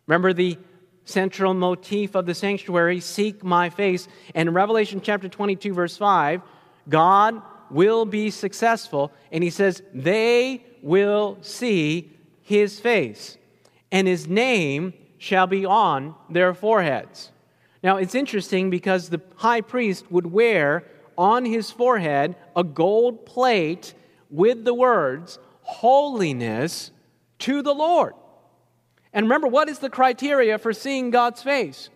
[0.07, 0.59] Remember the
[1.05, 4.09] central motif of the sanctuary seek my face.
[4.35, 6.43] And in Revelation chapter 22, verse 5,
[6.89, 9.13] God will be successful.
[9.33, 12.11] And he says, they will see
[12.43, 13.39] his face,
[13.91, 17.31] and his name shall be on their foreheads.
[17.83, 20.85] Now, it's interesting because the high priest would wear
[21.17, 23.95] on his forehead a gold plate
[24.31, 26.91] with the words, Holiness
[27.39, 28.13] to the Lord.
[29.15, 31.89] And remember, what is the criteria for seeing God's face?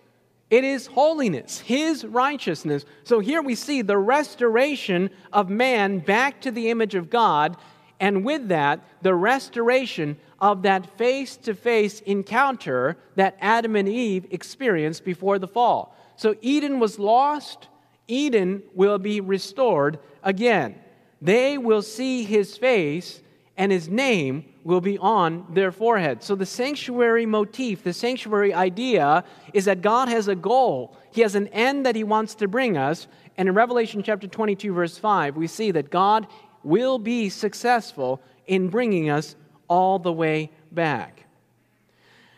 [0.51, 2.87] It is holiness, His righteousness.
[3.05, 7.57] So here we see the restoration of man back to the image of God,
[8.01, 14.27] and with that, the restoration of that face to face encounter that Adam and Eve
[14.31, 15.97] experienced before the fall.
[16.17, 17.69] So Eden was lost,
[18.07, 20.77] Eden will be restored again.
[21.21, 23.21] They will see His face,
[23.59, 26.23] and His name will be on their forehead.
[26.23, 30.97] So the sanctuary motif, the sanctuary idea is that God has a goal.
[31.11, 33.09] He has an end that he wants to bring us.
[33.37, 36.27] And in Revelation chapter 22 verse 5, we see that God
[36.63, 39.37] will be successful in bringing us
[39.69, 41.25] all the way back.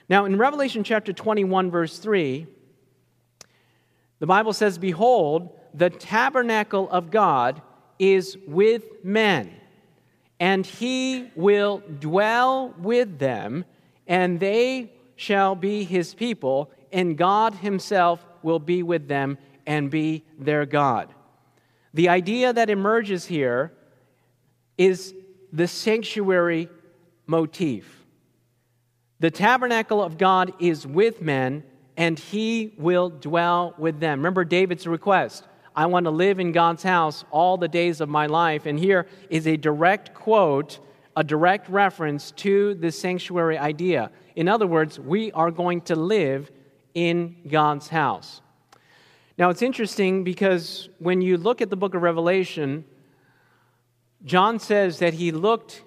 [0.09, 2.47] Now in Revelation chapter 21 verse 3,
[4.21, 7.61] the Bible says, "Behold, the tabernacle of God
[7.99, 9.60] is with men."
[10.41, 13.67] And he will dwell with them,
[14.07, 20.25] and they shall be his people, and God himself will be with them and be
[20.39, 21.15] their God.
[21.93, 23.73] The idea that emerges here
[24.79, 25.15] is
[25.53, 26.71] the sanctuary
[27.27, 28.07] motif.
[29.19, 31.65] The tabernacle of God is with men,
[31.99, 34.21] and he will dwell with them.
[34.21, 38.27] Remember David's request I want to live in God's house all the days of my
[38.27, 38.67] life.
[38.67, 40.81] And here is a direct quote,
[41.17, 44.11] a direct reference to the sanctuary idea.
[44.37, 46.51] In other words, we are going to live
[46.95, 48.41] in God's house.
[49.39, 52.85] Now, it's interesting because when you look at the book of Revelation,
[54.25, 55.83] John says that he looked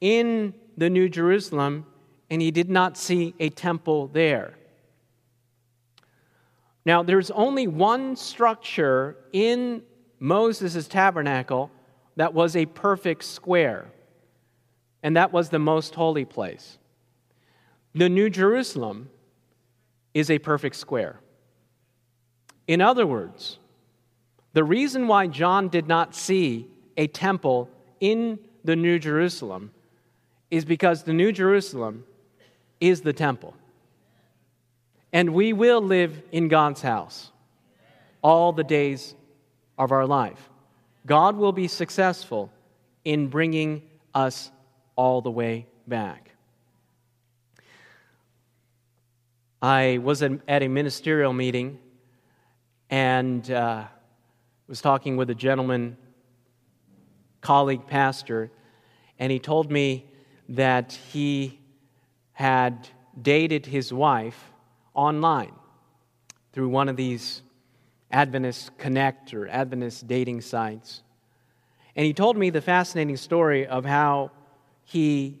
[0.00, 1.86] in the New Jerusalem
[2.30, 4.54] and he did not see a temple there.
[6.86, 9.82] Now, there's only one structure in
[10.20, 11.68] Moses' tabernacle
[12.14, 13.90] that was a perfect square,
[15.02, 16.78] and that was the most holy place.
[17.92, 19.10] The New Jerusalem
[20.14, 21.18] is a perfect square.
[22.68, 23.58] In other words,
[24.52, 27.68] the reason why John did not see a temple
[27.98, 29.72] in the New Jerusalem
[30.52, 32.04] is because the New Jerusalem
[32.80, 33.54] is the temple.
[35.16, 37.30] And we will live in God's house
[38.20, 39.14] all the days
[39.78, 40.50] of our life.
[41.06, 42.52] God will be successful
[43.02, 43.80] in bringing
[44.14, 44.50] us
[44.94, 46.32] all the way back.
[49.62, 51.78] I was at a ministerial meeting
[52.90, 53.84] and uh,
[54.68, 55.96] was talking with a gentleman,
[57.40, 58.50] colleague pastor,
[59.18, 60.04] and he told me
[60.50, 61.58] that he
[62.34, 62.86] had
[63.22, 64.52] dated his wife
[64.96, 65.52] online
[66.52, 67.42] through one of these
[68.10, 71.02] Adventist Connect or Adventist dating sites.
[71.94, 74.32] And he told me the fascinating story of how
[74.84, 75.38] he,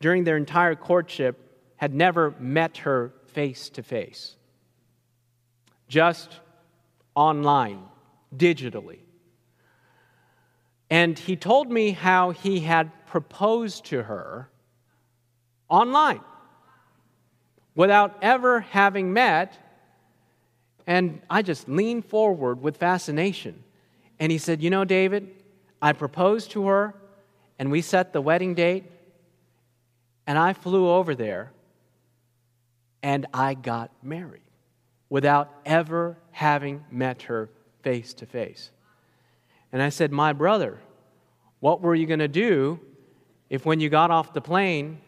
[0.00, 1.38] during their entire courtship,
[1.76, 4.36] had never met her face to face,
[5.88, 6.40] just
[7.14, 7.82] online,
[8.34, 8.98] digitally.
[10.90, 14.50] And he told me how he had proposed to her
[15.68, 16.20] online
[17.76, 19.56] without ever having met.
[20.88, 23.62] And I just leaned forward with fascination.
[24.18, 25.30] And he said, You know, David,
[25.80, 26.94] I proposed to her,
[27.58, 28.90] and we set the wedding date,
[30.26, 31.52] and I flew over there,
[33.02, 34.40] and I got married
[35.08, 37.50] without ever having met her
[37.82, 38.70] face to face.
[39.72, 40.78] And I said, My brother,
[41.60, 42.80] what were you going to do
[43.50, 45.00] if when you got off the plane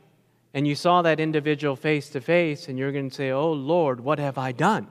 [0.54, 4.00] and you saw that individual face to face, and you're going to say, Oh Lord,
[4.00, 4.88] what have I done?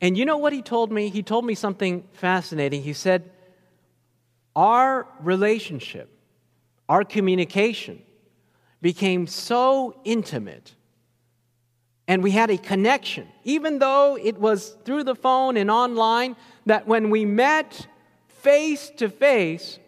[0.00, 1.08] and you know what he told me?
[1.08, 2.82] He told me something fascinating.
[2.82, 3.30] He said,
[4.54, 6.10] Our relationship,
[6.88, 8.02] our communication
[8.80, 10.74] became so intimate
[12.08, 16.86] and we had a connection, even though it was through the phone and online, that
[16.86, 17.86] when we met
[18.28, 19.78] face to face,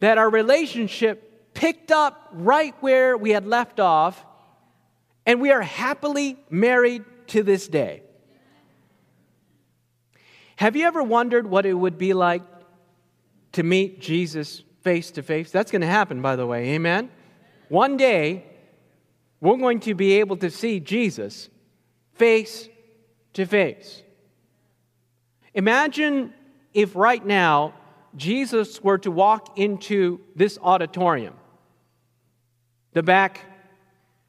[0.00, 4.24] that our relationship picked up right where we had left off,
[5.26, 8.02] and we are happily married to this day.
[10.56, 12.42] Have you ever wondered what it would be like
[13.52, 15.50] to meet Jesus face to face?
[15.50, 16.70] That's going to happen, by the way.
[16.70, 17.10] Amen?
[17.68, 18.44] One day,
[19.40, 21.48] we're going to be able to see Jesus
[22.14, 22.68] face
[23.34, 24.02] to face.
[25.54, 26.34] Imagine
[26.74, 27.74] if right now
[28.16, 31.34] Jesus were to walk into this auditorium,
[32.92, 33.40] the back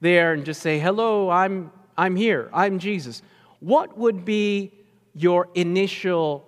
[0.01, 3.21] there, and just say, Hello, I'm, I'm here, I'm Jesus.
[3.59, 4.73] What would be
[5.13, 6.45] your initial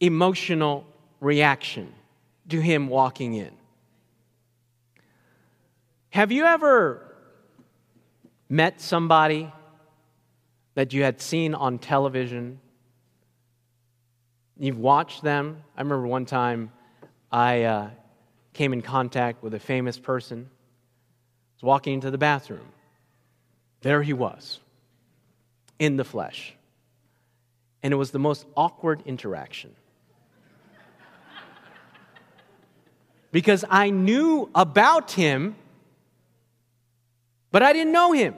[0.00, 0.86] emotional
[1.20, 1.92] reaction
[2.48, 3.50] to him walking in?
[6.10, 7.14] Have you ever
[8.48, 9.52] met somebody
[10.74, 12.60] that you had seen on television?
[14.58, 15.62] You've watched them.
[15.76, 16.72] I remember one time
[17.30, 17.90] I uh,
[18.52, 20.48] came in contact with a famous person.
[20.50, 22.66] I was walking into the bathroom.
[23.82, 24.58] There he was,
[25.78, 26.54] in the flesh.
[27.82, 29.74] And it was the most awkward interaction.
[33.30, 35.54] because I knew about him
[37.50, 38.34] but I didn't know him.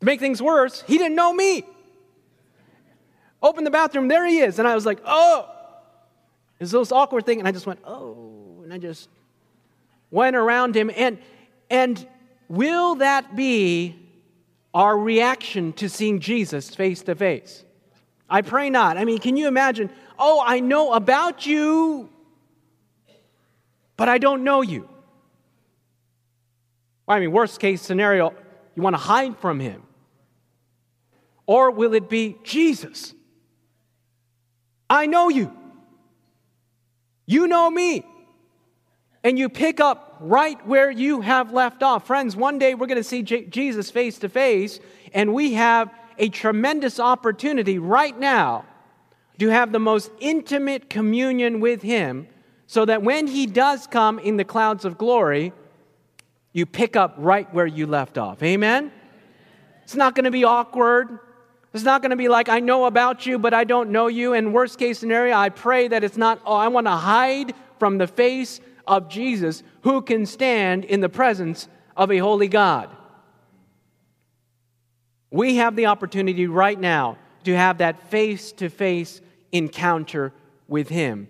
[0.00, 1.64] To make things worse, he didn't know me.
[3.44, 4.58] Open the bathroom, there he is.
[4.58, 5.46] And I was like, oh,
[6.58, 7.40] it's this awkward thing.
[7.40, 9.10] And I just went, oh, and I just
[10.10, 10.90] went around him.
[10.96, 11.18] And,
[11.68, 12.08] and
[12.48, 13.96] will that be
[14.72, 17.62] our reaction to seeing Jesus face to face?
[18.30, 18.96] I pray not.
[18.96, 19.90] I mean, can you imagine?
[20.18, 22.08] Oh, I know about you,
[23.98, 24.88] but I don't know you.
[27.06, 28.32] I mean, worst case scenario,
[28.74, 29.82] you want to hide from him.
[31.44, 33.12] Or will it be Jesus?
[34.88, 35.52] I know you.
[37.26, 38.04] You know me.
[39.22, 42.06] And you pick up right where you have left off.
[42.06, 44.80] Friends, one day we're going to see J- Jesus face to face,
[45.14, 48.66] and we have a tremendous opportunity right now
[49.38, 52.28] to have the most intimate communion with Him
[52.66, 55.52] so that when He does come in the clouds of glory,
[56.52, 58.42] you pick up right where you left off.
[58.42, 58.92] Amen?
[59.82, 61.18] It's not going to be awkward.
[61.74, 64.32] It's not going to be like, I know about you, but I don't know you.
[64.32, 67.98] And worst case scenario, I pray that it's not, oh, I want to hide from
[67.98, 71.66] the face of Jesus who can stand in the presence
[71.96, 72.90] of a holy God.
[75.32, 79.20] We have the opportunity right now to have that face to face
[79.50, 80.32] encounter
[80.68, 81.28] with Him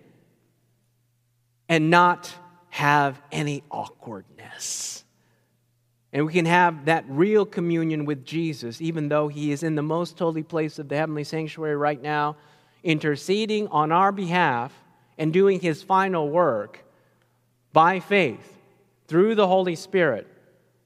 [1.67, 2.31] and not
[2.69, 4.94] have any awkwardness.
[6.15, 9.83] And we can have that real communion with Jesus, even though He is in the
[9.83, 12.37] most holy place of the heavenly sanctuary right now,
[12.85, 14.71] interceding on our behalf
[15.17, 16.85] and doing His final work
[17.73, 18.57] by faith
[19.09, 20.25] through the Holy Spirit.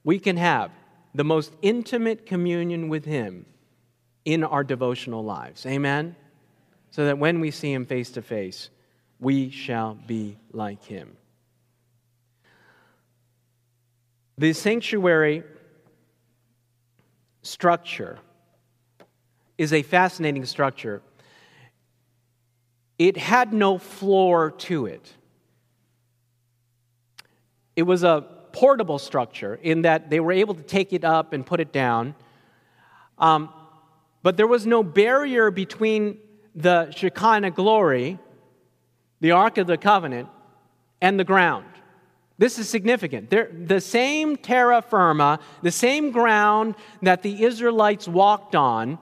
[0.02, 0.72] We can have
[1.14, 3.46] the most intimate communion with Him
[4.24, 5.64] in our devotional lives.
[5.64, 6.16] Amen?
[6.90, 8.68] So that when we see Him face to face,
[9.20, 11.16] we shall be like Him.
[14.40, 15.42] The sanctuary
[17.42, 18.18] structure
[19.58, 21.02] is a fascinating structure.
[22.98, 25.12] It had no floor to it.
[27.76, 31.44] It was a portable structure in that they were able to take it up and
[31.44, 32.14] put it down.
[33.18, 33.52] Um,
[34.22, 36.16] but there was no barrier between
[36.54, 38.18] the Shekinah glory,
[39.20, 40.30] the Ark of the Covenant,
[41.02, 41.66] and the ground.
[42.40, 43.28] This is significant.
[43.28, 48.98] They're, the same terra firma, the same ground that the Israelites walked on,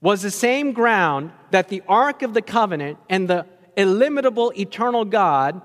[0.00, 5.60] was the same ground that the Ark of the Covenant and the illimitable eternal God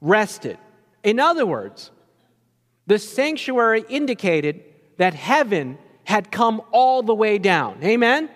[0.00, 0.56] rested.
[1.02, 1.90] In other words,
[2.86, 4.64] the sanctuary indicated
[4.96, 7.84] that heaven had come all the way down.
[7.84, 8.30] Amen?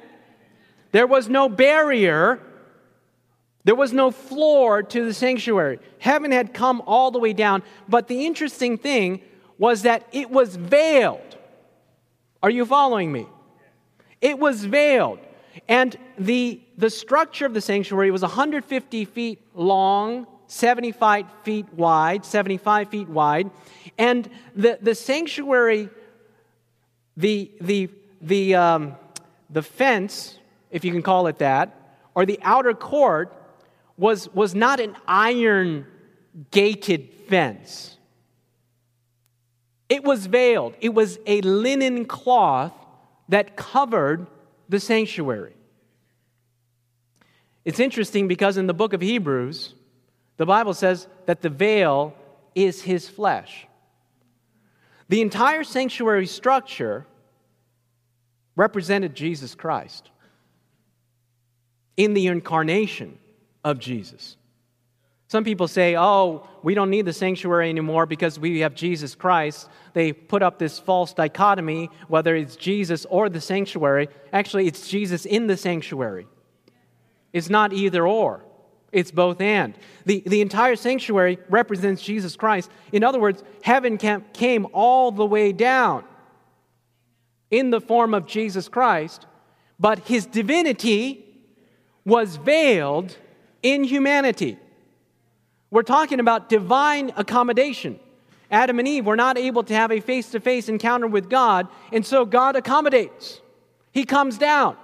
[0.90, 2.38] There was no barrier
[3.64, 5.78] there was no floor to the sanctuary.
[5.98, 7.62] Heaven had come all the way down.
[7.88, 9.20] But the interesting thing
[9.56, 11.36] was that it was veiled.
[12.42, 13.26] Are you following me?
[14.20, 15.20] It was veiled.
[15.68, 22.88] And the, the structure of the sanctuary was 150 feet long, 75 feet wide, 75
[22.88, 23.50] feet wide.
[23.96, 25.88] And the, the sanctuary,
[27.16, 27.90] the, the,
[28.20, 28.96] the, um,
[29.50, 30.38] the fence,
[30.70, 33.36] if you can call it that, or the outer court,
[34.02, 35.86] was, was not an iron
[36.50, 37.96] gated fence.
[39.88, 40.74] It was veiled.
[40.80, 42.72] It was a linen cloth
[43.28, 44.26] that covered
[44.68, 45.54] the sanctuary.
[47.64, 49.76] It's interesting because in the book of Hebrews,
[50.36, 52.12] The Bible says that the veil
[52.56, 53.68] is his flesh.
[55.10, 57.06] The entire sanctuary structure
[58.56, 60.10] represented Jesus Christ
[61.96, 63.18] in the incarnation
[63.64, 64.36] of Jesus.
[65.28, 69.66] Some people say, oh, we don't need the sanctuary anymore because we have Jesus Christ.
[69.94, 74.10] They put up this false dichotomy, whether it's Jesus or the sanctuary.
[74.30, 76.26] Actually, it's Jesus in the sanctuary.
[77.32, 78.44] It's not either or,
[78.92, 79.74] it's both and.
[80.04, 82.70] The, the entire sanctuary represents Jesus Christ.
[82.92, 86.04] In other words, heaven came all the way down
[87.50, 89.26] in the form of Jesus Christ,
[89.80, 91.24] but his divinity
[92.04, 93.16] was veiled
[93.62, 94.58] in humanity.
[95.70, 97.98] We're talking about divine accommodation.
[98.50, 101.68] Adam and Eve were not able to have a face to face encounter with God,
[101.90, 103.40] and so God accommodates.
[103.92, 104.76] He comes down.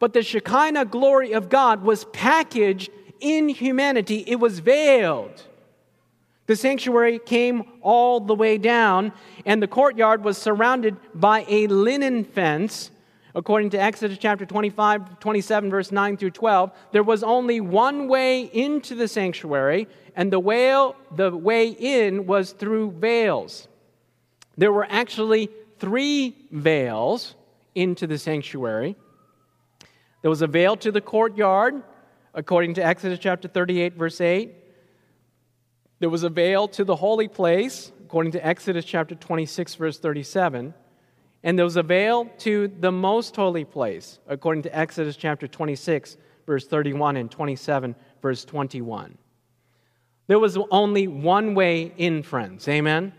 [0.00, 5.46] But the Shekinah glory of God was packaged in humanity, it was veiled.
[6.46, 9.12] The sanctuary came all the way down,
[9.46, 12.90] and the courtyard was surrounded by a linen fence
[13.34, 18.42] According to Exodus chapter 25, 27, verse 9 through 12, there was only one way
[18.42, 20.70] into the sanctuary, and the, way,
[21.16, 23.68] the way in was through veils.
[24.58, 27.34] There were actually three veils
[27.74, 28.96] into the sanctuary.
[30.20, 31.82] There was a veil to the courtyard,
[32.34, 34.54] according to Exodus chapter 38, verse 8.
[36.00, 40.74] There was a veil to the holy place, according to Exodus chapter 26, verse 37.
[41.44, 46.16] And there was a veil to the most holy place, according to Exodus chapter 26,
[46.46, 49.18] verse 31, and 27, verse 21.
[50.28, 52.68] There was only one way in, friends.
[52.68, 53.12] Amen?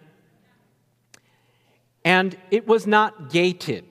[2.05, 3.85] And it was not gated,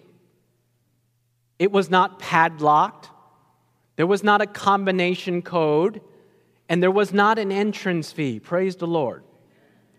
[1.58, 3.10] it was not padlocked,
[3.96, 6.00] there was not a combination code,
[6.68, 8.40] and there was not an entrance fee.
[8.40, 9.22] Praise the Lord.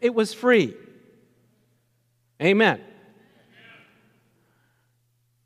[0.02, 0.76] It was free.
[2.42, 2.82] Amen.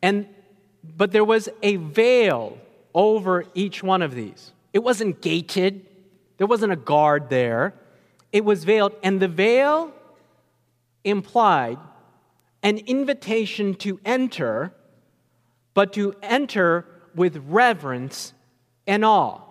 [0.02, 0.28] And
[0.96, 2.58] but there was a veil
[2.94, 4.52] over each one of these.
[4.74, 5.86] It wasn't gated.
[6.38, 7.74] There wasn't a guard there.
[8.32, 9.92] It was veiled and the veil
[11.04, 11.78] implied
[12.64, 14.74] an invitation to enter,
[15.74, 16.86] but to enter
[17.16, 18.34] with reverence
[18.86, 19.42] and awe.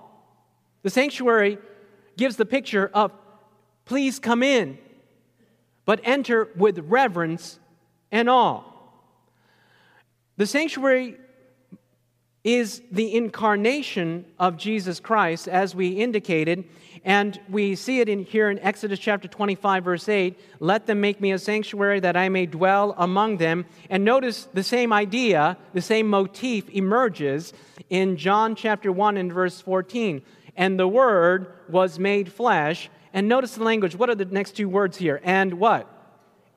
[0.83, 1.59] The sanctuary
[2.17, 3.13] gives the picture of
[3.85, 4.79] please come in,
[5.85, 7.59] but enter with reverence
[8.11, 8.63] and awe.
[10.37, 11.17] The sanctuary
[12.45, 16.65] is the incarnation of Jesus Christ, as we indicated,
[17.05, 20.39] and we see it in here in Exodus chapter 25, verse 8.
[20.61, 23.65] Let them make me a sanctuary that I may dwell among them.
[23.89, 27.53] And notice the same idea, the same motif emerges
[27.91, 30.23] in John chapter 1 and verse 14.
[30.57, 32.91] And the Word was made flesh.
[33.13, 33.97] And notice the language.
[33.97, 35.21] What are the next two words here?
[35.25, 35.89] And what?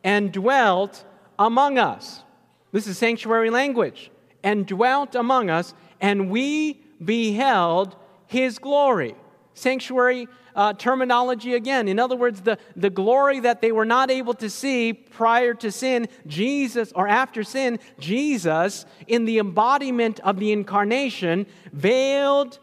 [0.03, 1.03] And dwelt
[1.37, 2.23] among us.
[2.71, 4.11] This is sanctuary language.
[4.43, 7.95] And dwelt among us, and we beheld
[8.25, 9.15] his glory.
[9.53, 11.87] Sanctuary uh, terminology again.
[11.87, 15.71] In other words, the, the glory that they were not able to see prior to
[15.71, 22.59] sin, Jesus, or after sin, Jesus, in the embodiment of the incarnation, veiled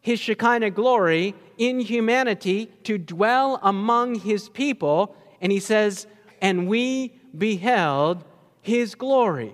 [0.00, 5.16] his Shekinah glory in humanity to dwell among his people.
[5.40, 6.06] And he says,
[6.42, 8.24] and we beheld
[8.64, 9.52] his glory.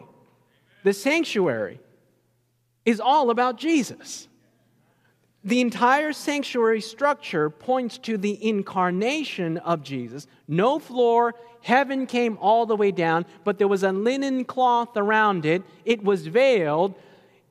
[0.85, 1.81] The sanctuary
[2.87, 4.29] is all about Jesus.
[5.43, 10.29] The entire sanctuary structure points to the incarnation of Jesus.
[10.47, 15.45] No floor, heaven came all the way down, but there was a linen cloth around
[15.45, 15.65] it.
[15.85, 16.95] It was veiled,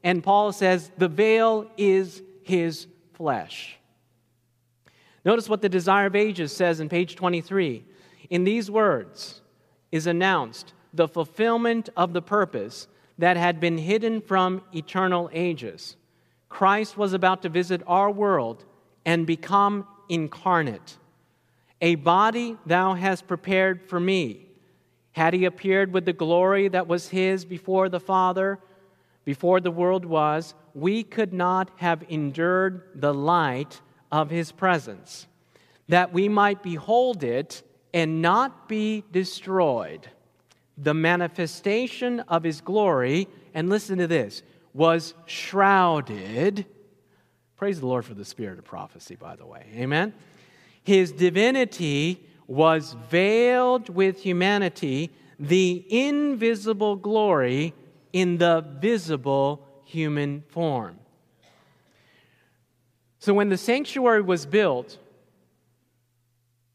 [0.01, 3.77] and Paul says the veil is his flesh.
[5.25, 7.83] Notice what the Desire of Ages says in page 23.
[8.29, 9.41] In these words
[9.91, 12.87] is announced the fulfillment of the purpose
[13.17, 15.95] that had been hidden from eternal ages.
[16.47, 18.65] Christ was about to visit our world
[19.05, 20.97] and become incarnate.
[21.81, 24.47] A body thou hast prepared for me.
[25.11, 28.59] Had he appeared with the glory that was his before the Father,
[29.25, 33.81] before the world was, we could not have endured the light
[34.11, 35.27] of his presence,
[35.87, 37.63] that we might behold it
[37.93, 40.09] and not be destroyed
[40.81, 46.65] the manifestation of his glory, and listen to this, was shrouded.
[47.57, 49.65] Praise the Lord for the spirit of prophecy, by the way.
[49.75, 50.13] Amen.
[50.83, 57.73] His divinity was veiled with humanity, the invisible glory
[58.13, 60.97] in the visible human form.
[63.19, 64.97] So when the sanctuary was built,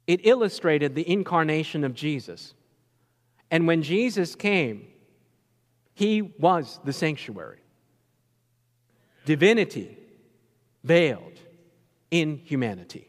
[0.07, 2.55] it illustrated the incarnation of Jesus.
[3.55, 4.89] And when Jesus came,
[5.95, 7.61] he was the sanctuary.
[9.27, 9.97] Divinity
[10.83, 11.39] veiled
[12.11, 13.09] in humanity,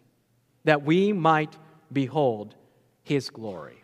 [0.64, 1.58] that we might
[1.91, 2.54] behold
[3.02, 3.84] his glory.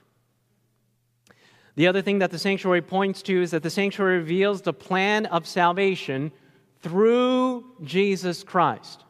[1.78, 5.26] The other thing that the sanctuary points to is that the sanctuary reveals the plan
[5.26, 6.32] of salvation
[6.84, 9.04] through Jesus Christ.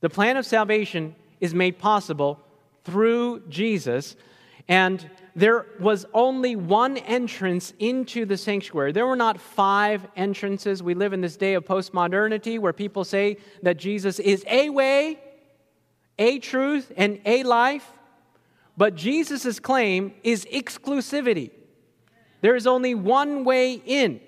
[0.00, 2.40] The plan of salvation is made possible
[2.84, 4.16] through Jesus,
[4.68, 8.92] and there was only one entrance into the sanctuary.
[8.92, 10.82] There were not five entrances.
[10.82, 15.20] We live in this day of postmodernity where people say that Jesus is a way,
[16.18, 17.86] a truth, and a life.
[18.78, 21.50] But Jesus' claim is exclusivity.
[22.40, 24.20] There is only one way in.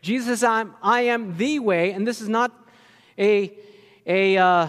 [0.00, 2.52] Jesus I'm, I am the way, and this is not
[3.18, 3.56] a,
[4.06, 4.68] a, uh,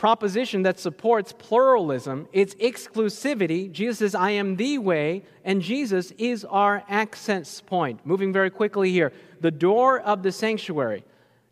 [0.00, 3.70] proposition that supports pluralism, it's exclusivity.
[3.70, 8.00] Jesus says, I am the way, and Jesus is our access point.
[8.06, 11.04] Moving very quickly here, the door of the sanctuary.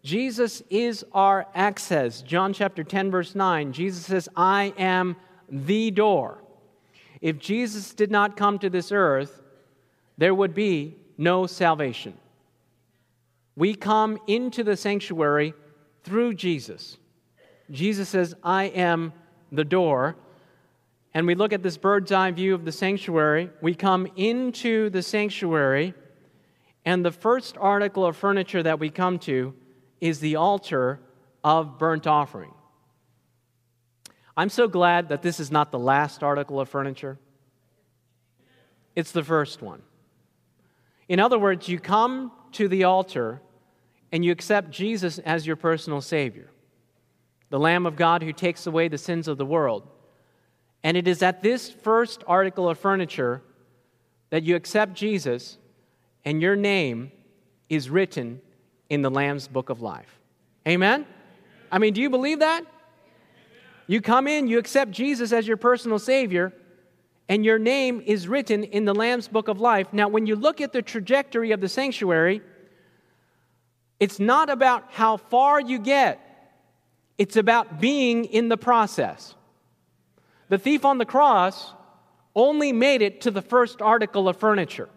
[0.03, 2.23] Jesus is our access.
[2.23, 5.17] John chapter 10, verse 9, Jesus says, I am
[5.51, 6.43] the door.
[7.21, 9.43] If Jesus did not come to this earth,
[10.17, 12.15] there would be no salvation.
[13.57, 15.53] We come into the sanctuary
[16.03, 16.97] through Jesus.
[17.71, 19.13] Jesus says, I am
[19.53, 20.17] the door.
[21.15, 23.51] And we look at this bird's eye view of the sanctuary.
[23.61, 25.95] We come into the sanctuary,
[26.85, 29.55] and the first article of furniture that we come to
[30.01, 31.01] is the altar
[31.43, 32.53] of burnt offering.
[34.37, 37.19] I'm so glad that this is not the last article of furniture,
[38.95, 39.83] it's the first one.
[41.09, 43.41] In other words, you come to the altar
[44.13, 46.51] and you accept Jesus as your personal Savior
[47.51, 49.89] the Lamb of God who takes away the sins of the world.
[50.83, 53.43] And it is at this first article of furniture
[54.31, 55.59] that you accept Jesus
[56.25, 57.11] and your name
[57.69, 58.41] is written
[58.89, 60.21] in the Lamb's book of life.
[60.67, 61.07] Amen?
[61.71, 62.65] I mean, do you believe that?
[63.87, 66.53] You come in, you accept Jesus as your personal Savior,
[67.29, 69.93] and your name is written in the Lamb's book of life.
[69.93, 72.43] Now, when you look at the trajectory of the sanctuary,
[73.99, 76.21] it's not about how far you get,
[77.19, 79.35] it's about being in the process.
[80.49, 81.73] The thief on the cross
[82.35, 84.89] only made it to the first article of furniture.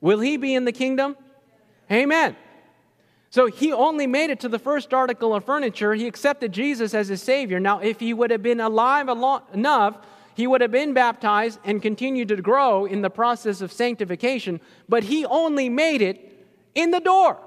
[0.00, 1.16] Will he be in the kingdom?
[1.90, 2.36] Amen.
[3.30, 5.94] So he only made it to the first article of furniture.
[5.94, 7.58] He accepted Jesus as his Savior.
[7.58, 9.08] Now, if he would have been alive
[9.52, 9.98] enough,
[10.34, 15.04] he would have been baptized and continued to grow in the process of sanctification, but
[15.04, 17.38] he only made it in the door.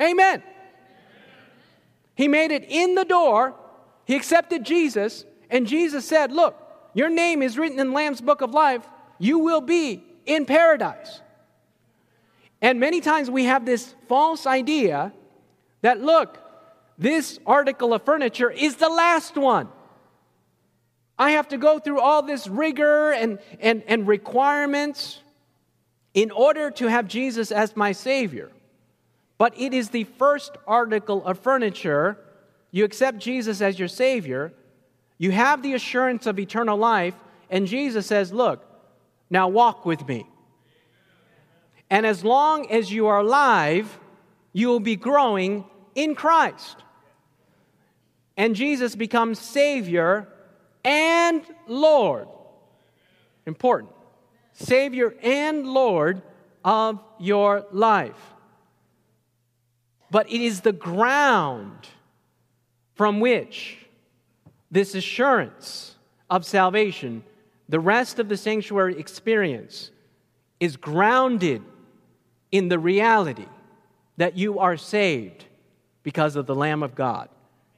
[0.00, 0.42] Amen.
[2.20, 3.54] He made it in the door.
[4.04, 6.54] He accepted Jesus, and Jesus said, Look,
[6.92, 8.86] your name is written in Lamb's book of life.
[9.18, 11.22] You will be in paradise.
[12.60, 15.14] And many times we have this false idea
[15.80, 16.36] that, look,
[16.98, 19.68] this article of furniture is the last one.
[21.18, 25.22] I have to go through all this rigor and, and, and requirements
[26.12, 28.50] in order to have Jesus as my Savior
[29.40, 32.18] but it is the first article of furniture.
[32.72, 34.52] You accept Jesus as your Savior,
[35.16, 37.14] you have the assurance of eternal life,
[37.48, 38.62] and Jesus says, Look,
[39.30, 40.26] now walk with me.
[41.88, 43.98] And as long as you are alive,
[44.52, 45.64] you will be growing
[45.94, 46.76] in Christ.
[48.36, 50.28] And Jesus becomes Savior
[50.84, 52.28] and Lord.
[53.46, 53.92] Important.
[54.52, 56.20] Savior and Lord
[56.62, 58.29] of your life
[60.10, 61.88] but it is the ground
[62.94, 63.78] from which
[64.70, 65.96] this assurance
[66.28, 67.22] of salvation,
[67.68, 69.90] the rest of the sanctuary experience,
[70.58, 71.62] is grounded
[72.52, 73.46] in the reality
[74.16, 75.44] that you are saved
[76.02, 77.28] because of the Lamb of God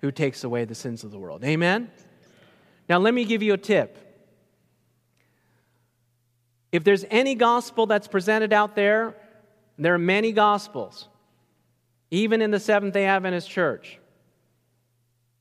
[0.00, 1.44] who takes away the sins of the world.
[1.44, 1.90] Amen?
[2.88, 3.98] Now, let me give you a tip.
[6.72, 9.14] If there's any gospel that's presented out there,
[9.78, 11.08] there are many gospels
[12.12, 13.98] even in the Seventh day Adventist church.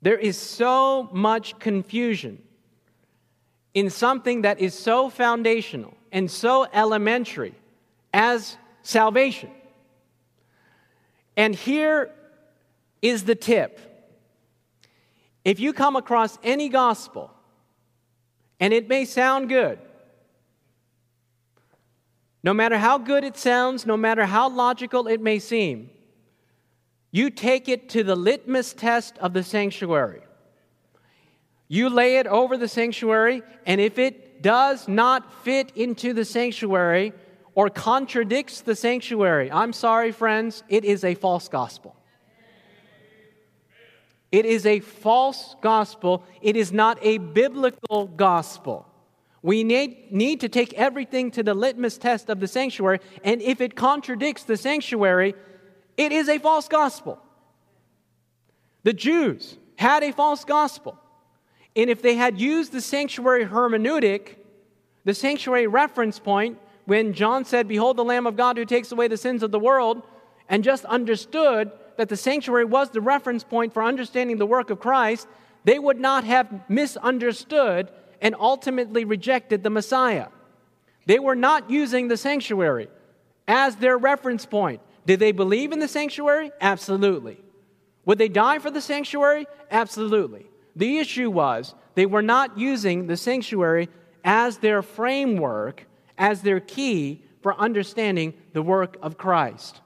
[0.02, 2.42] There is so much confusion
[3.74, 7.54] in something that is so foundational and so elementary
[8.14, 9.52] as salvation.
[11.36, 12.10] And here
[13.02, 13.80] is the tip
[15.44, 17.32] if you come across any gospel,
[18.60, 19.80] and it may sound good,
[22.44, 25.90] no matter how good it sounds, no matter how logical it may seem,
[27.12, 30.22] you take it to the litmus test of the sanctuary.
[31.68, 37.14] You lay it over the sanctuary, and if it does not fit into the sanctuary
[37.54, 41.96] or contradicts the sanctuary, I'm sorry, friends, it is a false gospel.
[44.32, 46.24] It is a false gospel.
[46.42, 48.88] It is not a biblical gospel.
[49.42, 53.60] We need, need to take everything to the litmus test of the sanctuary, and if
[53.60, 55.34] it contradicts the sanctuary,
[55.98, 57.20] it is a false gospel.
[58.84, 60.98] The Jews had a false gospel.
[61.76, 64.36] And if they had used the sanctuary hermeneutic,
[65.06, 69.08] the sanctuary reference point, when John said, Behold the Lamb of God who takes away
[69.08, 70.04] the sins of the world,
[70.50, 74.80] and just understood that the sanctuary was the reference point for understanding the work of
[74.80, 75.28] Christ,
[75.64, 77.90] they would not have misunderstood
[78.22, 80.28] and ultimately rejected the Messiah.
[81.06, 82.88] They were not using the sanctuary
[83.48, 84.82] as their reference point.
[85.06, 86.52] Did they believe in the sanctuary?
[86.62, 87.38] Absolutely.
[88.06, 89.48] Would they die for the sanctuary?
[89.70, 90.46] Absolutely.
[90.76, 93.90] The issue was they were not using the sanctuary
[94.24, 95.86] as their framework,
[96.18, 99.82] as their key for understanding the work of Christ.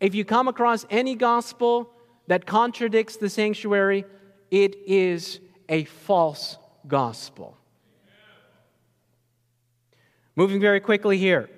[0.00, 1.90] If you come across any gospel
[2.28, 4.04] that contradicts the sanctuary,
[4.50, 7.56] it is a false gospel.
[10.36, 11.50] Moving very quickly here.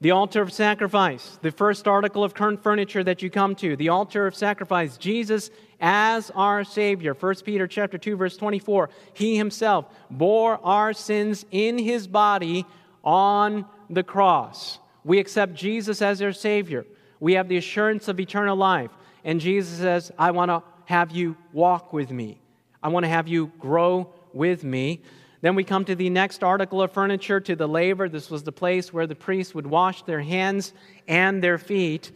[0.00, 3.88] The altar of sacrifice, the first article of current furniture that you come to, the
[3.88, 7.14] altar of sacrifice, Jesus as our Savior.
[7.14, 8.90] 1 Peter chapter 2, verse 24.
[9.14, 12.66] He himself bore our sins in his body
[13.02, 14.78] on the cross.
[15.04, 16.84] We accept Jesus as our Savior.
[17.20, 18.90] We have the assurance of eternal life.
[19.24, 22.38] And Jesus says, I want to have you walk with me.
[22.82, 25.00] I want to have you grow with me.
[25.40, 28.08] Then we come to the next article of furniture, to the laver.
[28.08, 30.72] This was the place where the priests would wash their hands
[31.06, 32.10] and their feet.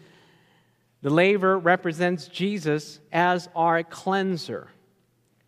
[1.03, 4.68] The laver represents Jesus as our cleanser.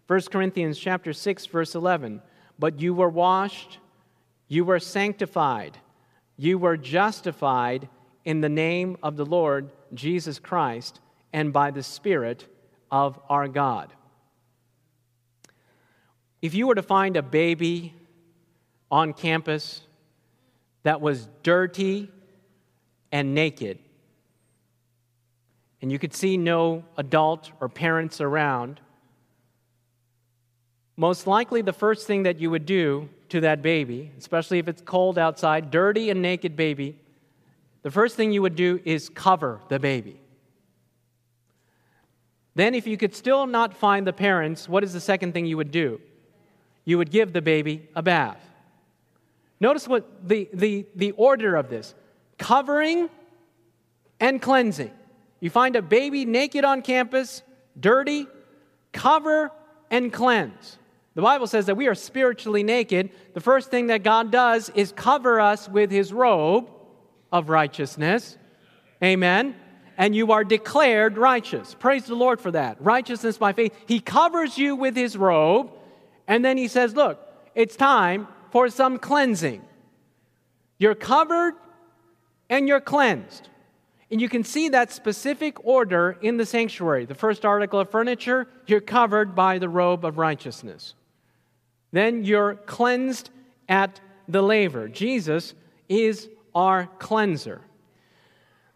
[0.07, 2.23] 1 Corinthians chapter 6 verse 11.
[2.59, 3.79] But you were washed,
[4.49, 5.79] you were sanctified,
[6.37, 7.89] you were justified
[8.25, 11.01] in the name of the Lord Jesus Christ
[11.33, 12.47] and by the Spirit
[12.91, 13.93] of our God.
[16.43, 17.95] If you were to find a baby
[18.91, 19.81] on campus
[20.83, 22.11] that was dirty
[23.13, 23.79] and naked,
[25.81, 28.81] and you could see no adult or parents around,
[30.97, 34.83] most likely the first thing that you would do to that baby, especially if it's
[34.83, 36.99] cold outside, dirty and naked baby,
[37.83, 40.21] the first thing you would do is cover the baby.
[42.55, 45.57] Then, if you could still not find the parents, what is the second thing you
[45.57, 46.01] would do?
[46.85, 48.41] You would give the baby a bath.
[49.61, 51.95] Notice what the, the, the order of this
[52.39, 53.09] covering
[54.19, 54.91] and cleansing.
[55.41, 57.43] You find a baby naked on campus,
[57.79, 58.27] dirty,
[58.93, 59.51] cover
[59.91, 60.79] and cleanse.
[61.15, 63.11] The Bible says that we are spiritually naked.
[63.35, 66.71] The first thing that God does is cover us with his robe
[67.31, 68.39] of righteousness.
[69.03, 69.55] Amen.
[69.99, 71.77] And you are declared righteous.
[71.79, 72.81] Praise the Lord for that.
[72.81, 73.77] Righteousness by faith.
[73.87, 75.71] He covers you with his robe
[76.33, 77.21] and then he says, Look,
[77.55, 79.61] it's time for some cleansing.
[80.79, 81.53] You're covered
[82.49, 83.51] and you're cleansed.
[84.11, 87.05] And you can see that specific order in the sanctuary.
[87.05, 90.95] The first article of furniture, you're covered by the robe of righteousness.
[91.93, 93.29] Then you're cleansed
[93.69, 94.89] at the laver.
[94.89, 95.53] Jesus
[95.91, 97.61] is our cleanser.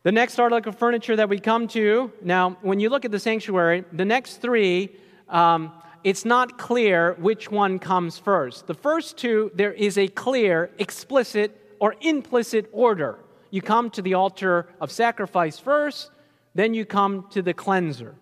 [0.02, 3.18] The next article of furniture that we come to, now, when you look at the
[3.18, 4.90] sanctuary, the next three
[5.30, 5.72] um,
[6.06, 8.68] it's not clear which one comes first.
[8.68, 13.18] The first two, there is a clear, explicit, or implicit order.
[13.50, 16.12] You come to the altar of sacrifice first,
[16.54, 18.14] then you come to the cleanser.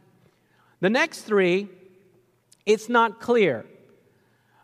[0.80, 1.68] The next three,
[2.64, 3.66] it's not clear.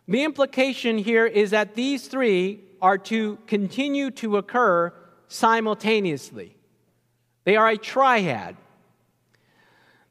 [0.08, 4.94] The implication here is that these three are to continue to occur
[5.28, 6.56] simultaneously.
[7.44, 8.56] They are a triad.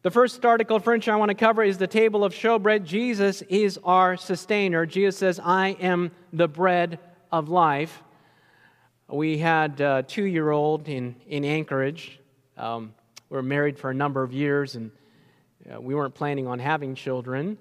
[0.02, 2.86] The first article of furniture I want to cover is the table of showbread.
[2.86, 4.86] Jesus is our sustainer.
[4.86, 7.00] Jesus says, I am the bread
[7.34, 8.02] of life.
[9.10, 12.18] We had a two year old in, in Anchorage.
[12.56, 12.93] Um,
[13.30, 14.91] we were married for a number of years, and
[15.70, 17.58] uh, we weren't planning on having children.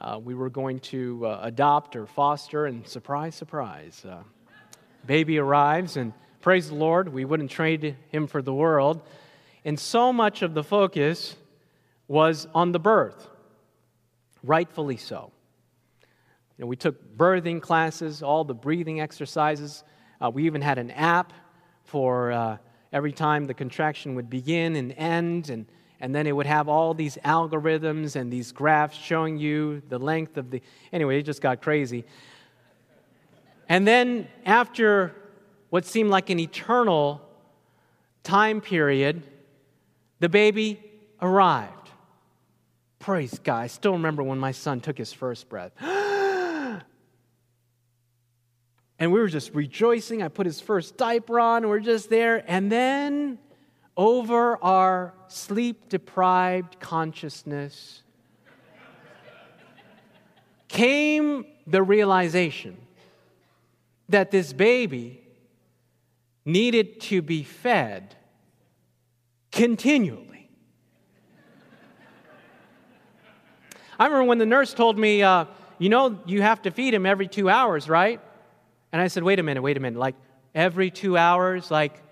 [0.00, 4.22] Uh, we were going to uh, adopt or foster, and surprise, surprise, uh,
[5.04, 9.02] baby arrives, and praise the Lord, we wouldn't trade him for the world.
[9.66, 11.36] And so much of the focus
[12.08, 13.28] was on the birth,
[14.42, 15.32] rightfully so.
[16.56, 19.82] You know, we took birthing classes, all the breathing exercises.
[20.20, 21.32] Uh, we even had an app
[21.84, 22.56] for uh,
[22.92, 25.66] every time the contraction would begin and end, and,
[26.00, 30.36] and then it would have all these algorithms and these graphs showing you the length
[30.36, 30.62] of the.
[30.92, 32.04] Anyway, it just got crazy.
[33.68, 35.14] And then, after
[35.70, 37.20] what seemed like an eternal
[38.22, 39.22] time period,
[40.20, 40.80] the baby
[41.20, 41.83] arrived.
[43.04, 43.60] Praise God.
[43.60, 45.72] I still remember when my son took his first breath.
[45.82, 46.82] and
[48.98, 50.22] we were just rejoicing.
[50.22, 52.42] I put his first diaper on, we're just there.
[52.46, 53.38] And then,
[53.94, 58.02] over our sleep deprived consciousness,
[60.68, 62.78] came the realization
[64.08, 65.20] that this baby
[66.46, 68.16] needed to be fed
[69.52, 70.33] continually.
[73.98, 75.46] I remember when the nurse told me, uh,
[75.78, 78.20] you know, you have to feed him every two hours, right?
[78.92, 79.98] And I said, wait a minute, wait a minute.
[79.98, 80.14] Like
[80.54, 82.02] every two hours, like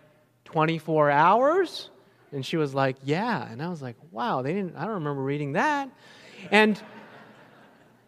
[0.45, 1.91] 24 hours?
[2.33, 3.47] And she was like, yeah.
[3.51, 5.91] And I was like, wow, they didn't, I don't remember reading that.
[6.51, 6.81] And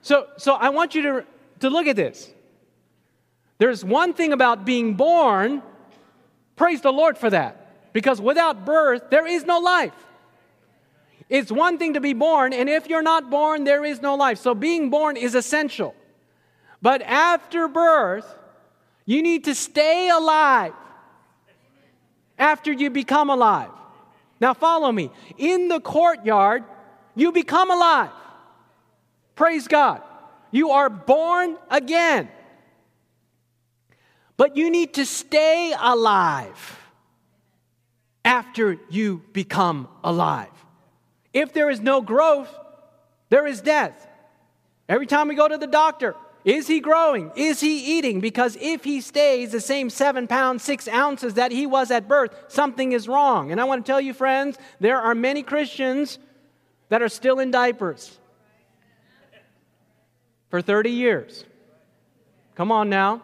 [0.03, 1.27] so, so I want you to,
[1.61, 2.31] to look at this.
[3.59, 5.63] There's one thing about being born,
[6.57, 7.93] praise the Lord for that.
[7.93, 9.95] Because without birth, there is no life.
[11.29, 14.39] It's one thing to be born, and if you're not born, there is no life.
[14.39, 15.95] So being born is essential.
[16.83, 18.27] But after birth,
[19.07, 20.75] you need to stay alive
[22.39, 23.71] after you become alive.
[24.41, 25.11] Now, follow me.
[25.39, 26.65] In the courtyard,
[27.15, 28.11] you become alive.
[29.35, 30.03] Praise God.
[30.51, 32.29] You are born again.
[34.37, 36.81] But you need to stay alive
[38.25, 40.54] after you become alive.
[41.35, 42.49] If there is no growth,
[43.29, 44.07] there is death.
[44.89, 46.15] Every time we go to the doctor,
[46.45, 47.33] is he growing?
[47.37, 48.21] Is he eating?
[48.21, 52.35] Because if he stays the same seven pounds, six ounces that he was at birth,
[52.49, 53.51] something is wrong.
[53.51, 56.19] And I want to tell you, friends, there are many Christians
[56.91, 58.19] that are still in diapers
[60.51, 61.45] for 30 years.
[62.55, 63.23] Come on now.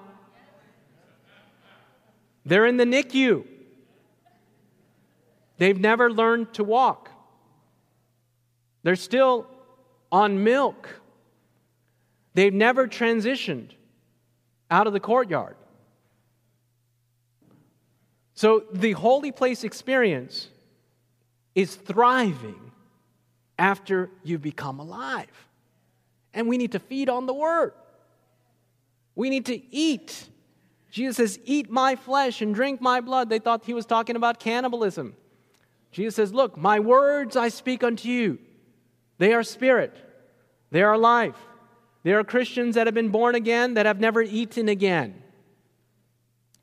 [2.46, 3.46] They're in the NICU.
[5.58, 7.09] They've never learned to walk.
[8.82, 9.46] They're still
[10.10, 11.00] on milk.
[12.34, 13.70] They've never transitioned
[14.70, 15.56] out of the courtyard.
[18.34, 20.48] So the holy place experience
[21.54, 22.72] is thriving
[23.58, 25.26] after you become alive.
[26.32, 27.74] And we need to feed on the word.
[29.14, 30.28] We need to eat.
[30.90, 33.28] Jesus says, Eat my flesh and drink my blood.
[33.28, 35.14] They thought he was talking about cannibalism.
[35.92, 38.38] Jesus says, Look, my words I speak unto you.
[39.20, 39.94] They are spirit,
[40.70, 41.36] they are life.
[42.04, 45.22] There are Christians that have been born again that have never eaten again.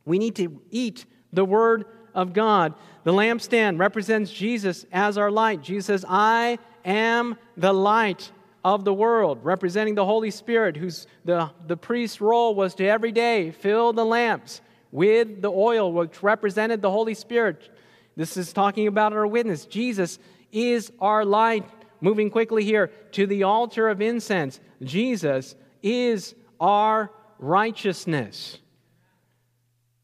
[0.05, 1.86] We need to eat the Word
[2.16, 2.74] of God.
[3.03, 5.62] The lampstand represents Jesus as our light.
[5.62, 8.32] Jesus says, I am the light
[8.66, 13.12] of the world, representing the Holy Spirit, whose the, the priest's role was to every
[13.12, 17.70] day fill the lamps with the oil, which represented the Holy Spirit.
[18.16, 19.68] This is talking about our witness.
[19.68, 20.18] Jesus
[20.51, 21.64] is our light
[22.01, 24.59] moving quickly here to the altar of incense.
[24.81, 28.59] Jesus is our righteousness.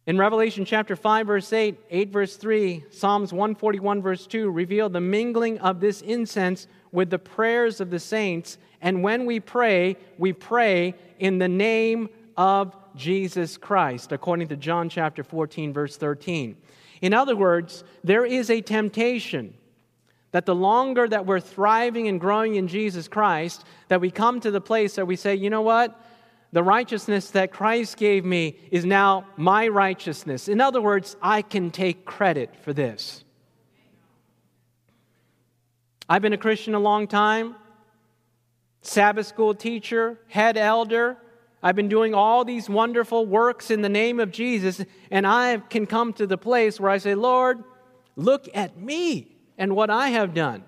[0.06, 5.00] In Revelation chapter 5, verse 8, 8, verse 3, Psalms 141, verse 2 reveal the
[5.00, 8.58] mingling of this incense with the prayers of the saints.
[8.82, 14.90] And when we pray, we pray in the name of Jesus Christ, according to John
[14.90, 16.58] chapter 14, verse 13.
[17.02, 19.54] In other words, there is a temptation
[20.34, 24.50] that the longer that we're thriving and growing in Jesus Christ, that we come to
[24.50, 25.98] the place that we say, you know what?
[26.52, 30.48] The righteousness that Christ gave me is now my righteousness.
[30.48, 33.24] In other words, I can take credit for this.
[36.10, 37.56] I've been a Christian a long time,
[38.82, 41.16] Sabbath school teacher, head elder.
[41.62, 45.86] I've been doing all these wonderful works in the name of Jesus, and I can
[45.86, 47.64] come to the place where I say, Lord,
[48.16, 50.64] look at me and what I have done.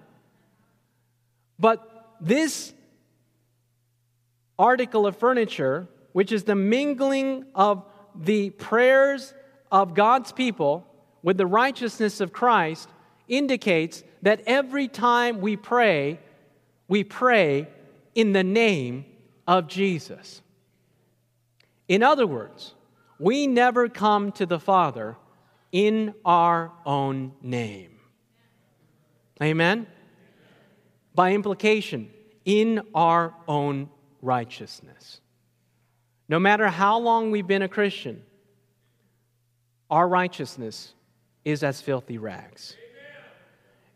[1.59, 2.73] But this
[4.57, 9.33] article of furniture, which is the mingling of the prayers
[9.71, 10.87] of God's people
[11.21, 12.89] with the righteousness of Christ,
[13.27, 16.19] indicates that every time we pray,
[16.87, 17.67] we pray
[18.13, 19.05] in the name
[19.47, 20.41] of Jesus.
[21.87, 22.73] In other words,
[23.19, 25.17] we never come to the Father
[25.71, 27.94] in our own name.
[29.41, 29.87] Amen?
[31.13, 32.09] By implication,
[32.45, 33.89] in our own
[34.21, 35.19] righteousness.
[36.29, 38.23] No matter how long we've been a Christian,
[39.89, 40.93] our righteousness
[41.43, 42.75] is as filthy rags.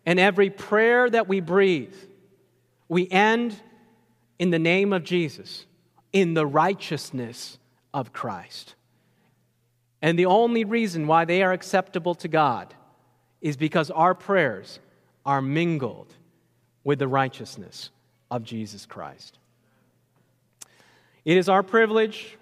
[0.06, 1.96] And every prayer that we breathe,
[2.88, 3.56] we end
[4.38, 5.66] in the name of Jesus,
[6.14, 7.60] in the righteousness
[7.94, 8.76] of Christ.
[10.02, 12.74] And the only reason why they are acceptable to God
[13.42, 14.80] is because our prayers
[15.30, 16.12] are mingled
[16.84, 17.92] with the righteousness
[18.32, 19.38] of Jesus Christ.
[21.24, 22.36] It is our privilege,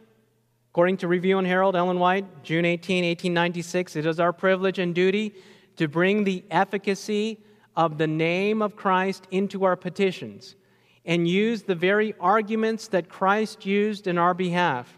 [0.72, 4.96] according to Review and Herald, Ellen White, June 18, 1896, it is our privilege and
[4.96, 5.36] duty
[5.76, 7.40] to bring the efficacy
[7.76, 10.56] of the name of Christ into our petitions
[11.04, 14.98] and use the very arguments that Christ used in our behalf.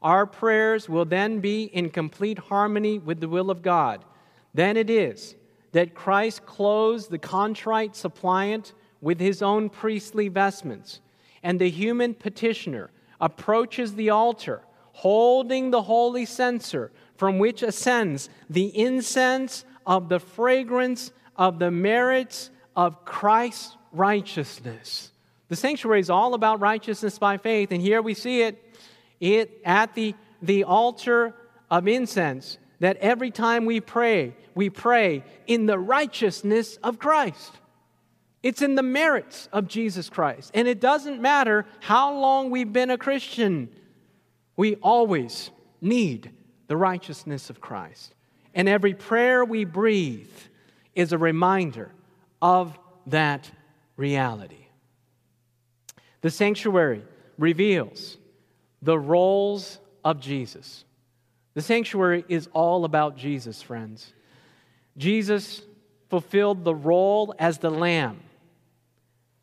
[0.00, 4.06] Our prayers will then be in complete harmony with the will of God.
[4.54, 5.35] Then it is
[5.76, 8.72] that Christ clothes the contrite suppliant
[9.02, 11.00] with his own priestly vestments,
[11.42, 12.88] and the human petitioner
[13.20, 14.62] approaches the altar
[14.92, 22.48] holding the holy censer from which ascends the incense of the fragrance of the merits
[22.74, 25.12] of Christ's righteousness.
[25.50, 28.78] The sanctuary is all about righteousness by faith, and here we see it,
[29.20, 31.34] it at the, the altar
[31.70, 37.52] of incense that every time we pray, we pray in the righteousness of Christ.
[38.42, 40.50] It's in the merits of Jesus Christ.
[40.54, 43.68] And it doesn't matter how long we've been a Christian,
[44.56, 45.50] we always
[45.80, 46.30] need
[46.68, 48.14] the righteousness of Christ.
[48.54, 50.30] And every prayer we breathe
[50.94, 51.92] is a reminder
[52.40, 53.50] of that
[53.96, 54.66] reality.
[56.22, 57.04] The sanctuary
[57.38, 58.16] reveals
[58.80, 60.85] the roles of Jesus.
[61.56, 64.12] The sanctuary is all about Jesus, friends.
[64.98, 65.62] Jesus
[66.10, 68.20] fulfilled the role as the Lamb.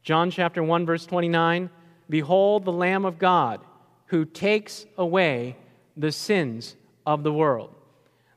[0.03, 1.71] John chapter 1, verse 29
[2.07, 3.61] Behold, the Lamb of God
[4.05, 5.57] who takes away
[5.97, 7.73] the sins of the world.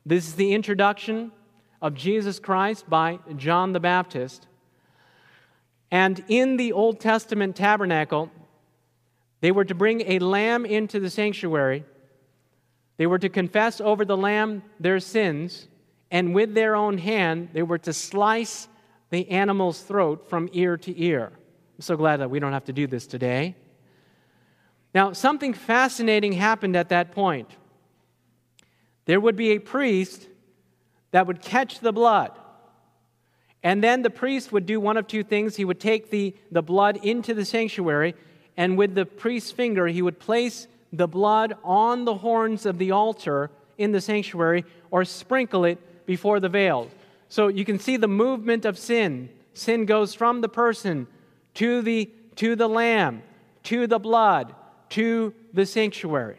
[0.07, 1.31] This is the introduction
[1.83, 4.47] of Jesus Christ by John the Baptist.
[5.91, 8.31] And in the Old Testament tabernacle,
[9.43, 11.85] they were to bring a lamb into the sanctuary.
[12.97, 15.69] They were to confess over the lamb their sins,
[16.11, 18.69] and with their own hand, they were to slice
[19.11, 21.33] the animal's throat from ear to ear.
[21.35, 23.55] I'm so glad that we don't have to do this today.
[24.95, 27.51] Now, something fascinating happened at that point.
[29.05, 30.27] There would be a priest
[31.11, 32.33] that would catch the blood.
[33.63, 35.57] And then the priest would do one of two things.
[35.57, 38.15] He would take the, the blood into the sanctuary,
[38.57, 40.67] and with the priest's finger, he would place
[40.97, 46.41] the blood on the horns of the altar in the sanctuary or sprinkle it before
[46.41, 46.89] the veil.
[47.29, 49.29] So you can see the movement of sin.
[49.55, 51.07] Sin goes from the person
[51.55, 53.23] to the, to the lamb,
[53.65, 54.55] to the blood,
[54.91, 56.39] to the sanctuary.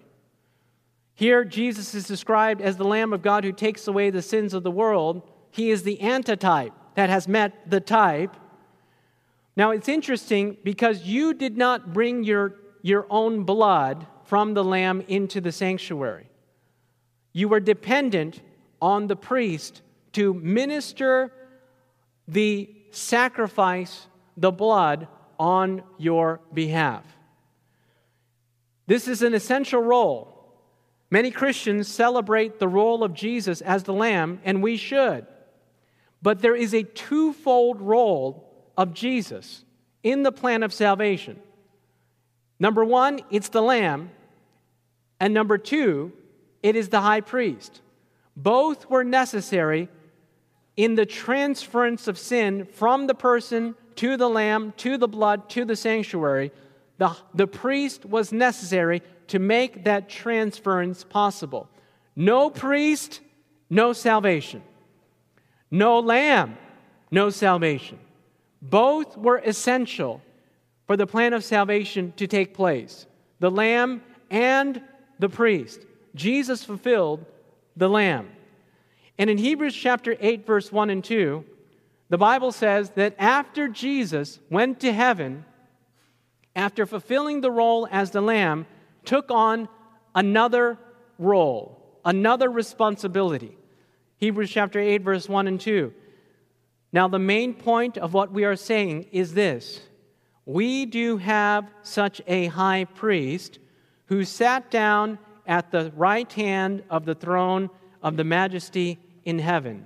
[1.14, 4.62] Here, Jesus is described as the Lamb of God who takes away the sins of
[4.62, 5.24] the world.
[5.49, 8.36] He is the antitype that has met the type.
[9.55, 12.53] Now, it's interesting because you did not bring your,
[12.84, 16.30] your own blood from the lamb into the sanctuary.
[17.34, 18.42] You were dependent
[18.82, 19.82] on the priest
[20.14, 21.32] to minister
[22.28, 24.08] the sacrifice,
[24.38, 25.08] the blood,
[25.40, 27.06] on your behalf.
[28.86, 30.38] This is an essential role
[31.10, 35.26] Many Christians celebrate the role of Jesus as the Lamb, and we should.
[36.22, 39.64] But there is a twofold role of Jesus
[40.04, 41.40] in the plan of salvation.
[42.60, 44.10] Number one, it's the Lamb,
[45.20, 46.11] and number two,
[46.63, 47.82] it is the high priest.
[48.36, 49.89] Both were necessary
[50.76, 55.65] in the transference of sin from the person to the Lamb, to the blood, to
[55.65, 56.51] the sanctuary.
[56.99, 61.68] The, the priest was necessary to make that transference possible.
[62.15, 63.22] No priest,
[63.70, 64.61] no salvation.
[65.70, 66.57] No lamb,
[67.11, 67.99] no salvation.
[68.61, 70.22] Both were essential
[70.88, 73.05] for the plan of salvation to take place
[73.39, 74.01] the lamb
[74.32, 74.82] and
[75.20, 75.86] the priest.
[76.15, 77.26] Jesus fulfilled
[77.76, 78.30] the lamb.
[79.18, 81.43] And in Hebrews chapter 8, verse 1 and 2,
[82.09, 85.43] the Bible says that after Jesus went to heaven,
[86.55, 88.65] after fulfilling the role as the lamb,
[89.05, 89.68] took on
[90.15, 90.78] another
[91.20, 93.57] role, another responsibility.
[94.18, 95.93] Hebrews chapter 8, verse 1 and 2.
[96.91, 99.82] Now, the main point of what we are saying is this
[100.45, 103.59] we do have such a high priest
[104.08, 107.70] who sat down at the right hand of the throne
[108.01, 109.86] of the majesty in heaven,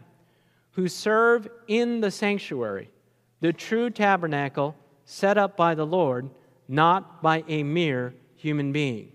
[0.72, 2.90] who serve in the sanctuary,
[3.42, 6.30] the true tabernacle set up by the Lord,
[6.68, 9.12] not by a mere human being.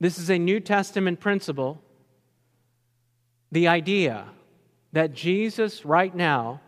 [0.00, 1.82] This is a New Testament principle.
[3.50, 4.26] The idea
[4.92, 6.60] that Jesus, right now,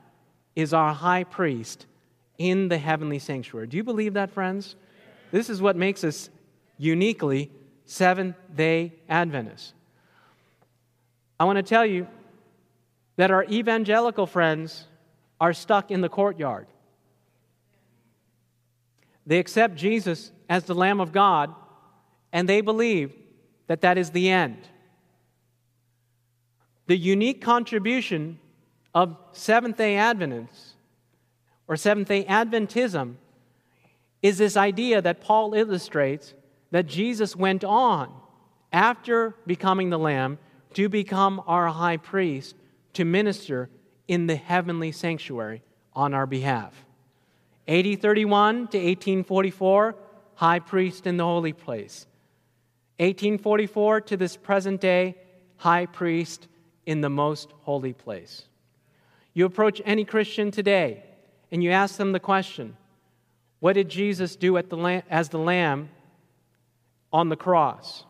[0.57, 1.87] is our high priest
[2.39, 3.66] in the heavenly sanctuary.
[3.66, 4.76] Do you believe that, friends?
[5.31, 6.31] This is what makes us
[6.81, 7.51] uniquely
[7.85, 9.74] Seventh day Adventists.
[11.39, 12.07] I want to tell you
[13.16, 14.87] that our evangelical friends
[15.41, 16.68] are stuck in the courtyard.
[19.26, 21.55] They accept Jesus as the Lamb of God,
[22.33, 23.12] and they believe
[23.66, 24.68] that that is the end.
[26.87, 28.39] The unique contribution
[28.95, 30.74] of Seventh day Adventists
[31.68, 33.16] or Seventh day Adventism
[34.22, 36.35] is this idea that Paul illustrates
[36.71, 38.12] that Jesus went on
[38.73, 40.39] after becoming the Lamb
[40.75, 42.55] to become our high priest
[42.95, 43.68] to minister
[44.09, 45.62] in the heavenly sanctuary
[45.95, 46.85] on our behalf.
[47.68, 49.97] 8031 to 1844,
[50.35, 52.07] high priest in the holy place.
[52.99, 55.16] 1844 to this present day,
[55.57, 56.49] high priest
[56.87, 58.45] in the most holy place.
[59.33, 61.05] You approach any Christian today
[61.53, 62.77] and you ask them the question
[63.61, 65.91] What did Jesus do the as the Lamb
[67.13, 68.05] on the cross?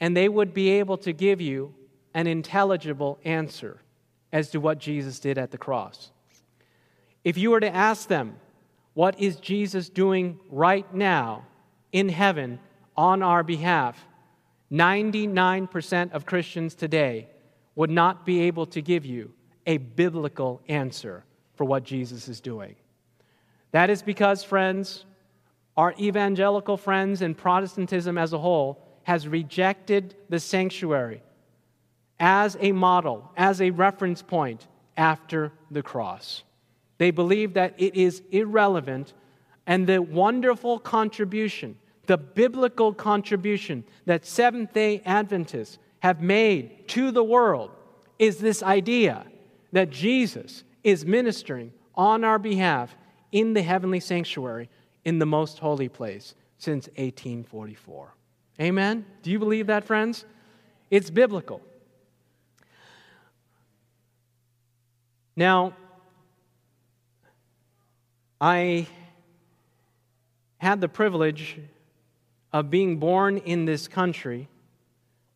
[0.00, 1.74] And they would be able to give you
[2.14, 3.80] an intelligible answer
[4.32, 6.10] as to what Jesus did at the cross.
[7.24, 8.36] If you were to ask them,
[8.94, 11.46] What is Jesus doing right now
[11.92, 12.58] in heaven
[12.96, 14.04] on our behalf?
[14.72, 17.28] 99% of Christians today
[17.74, 19.32] would not be able to give you
[19.66, 21.24] a biblical answer
[21.54, 22.74] for what Jesus is doing.
[23.70, 25.04] That is because, friends,
[25.78, 31.22] our evangelical friends and Protestantism as a whole has rejected the sanctuary
[32.18, 34.66] as a model, as a reference point
[34.96, 36.42] after the cross.
[36.98, 39.14] They believe that it is irrelevant
[39.68, 47.22] and the wonderful contribution, the biblical contribution that Seventh day Adventists have made to the
[47.22, 47.70] world
[48.18, 49.26] is this idea
[49.70, 52.96] that Jesus is ministering on our behalf
[53.30, 54.68] in the heavenly sanctuary
[55.08, 58.14] in the most holy place since 1844.
[58.60, 59.06] Amen?
[59.22, 60.26] Do you believe that, friends?
[60.90, 61.62] It's biblical.
[65.34, 65.72] Now,
[68.38, 68.86] I
[70.58, 71.58] had the privilege
[72.52, 74.46] of being born in this country.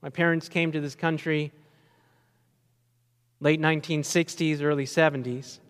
[0.02, 1.50] My parents came to this country
[3.40, 5.60] late 1960s, early 70s.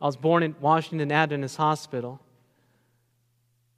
[0.00, 2.20] I was born at Washington Adventist Hospital.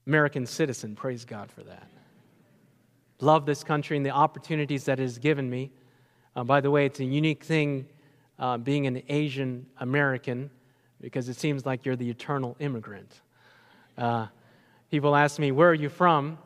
[0.09, 1.87] American citizen, praise God for that.
[3.21, 5.71] Love this country and the opportunities that it has given me.
[6.35, 7.87] Uh, by the way, it's a unique thing
[8.39, 10.51] uh, being an Asian American
[11.03, 13.21] because it seems like you're the eternal immigrant.
[13.99, 14.27] Uh,
[14.91, 16.39] people ask me, Where are you from?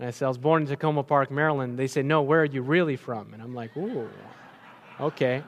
[0.00, 1.78] And I say, I was born in Takoma Park, Maryland.
[1.78, 3.34] They say, No, where are you really from?
[3.34, 4.08] And I'm like, Ooh,
[4.98, 5.44] okay.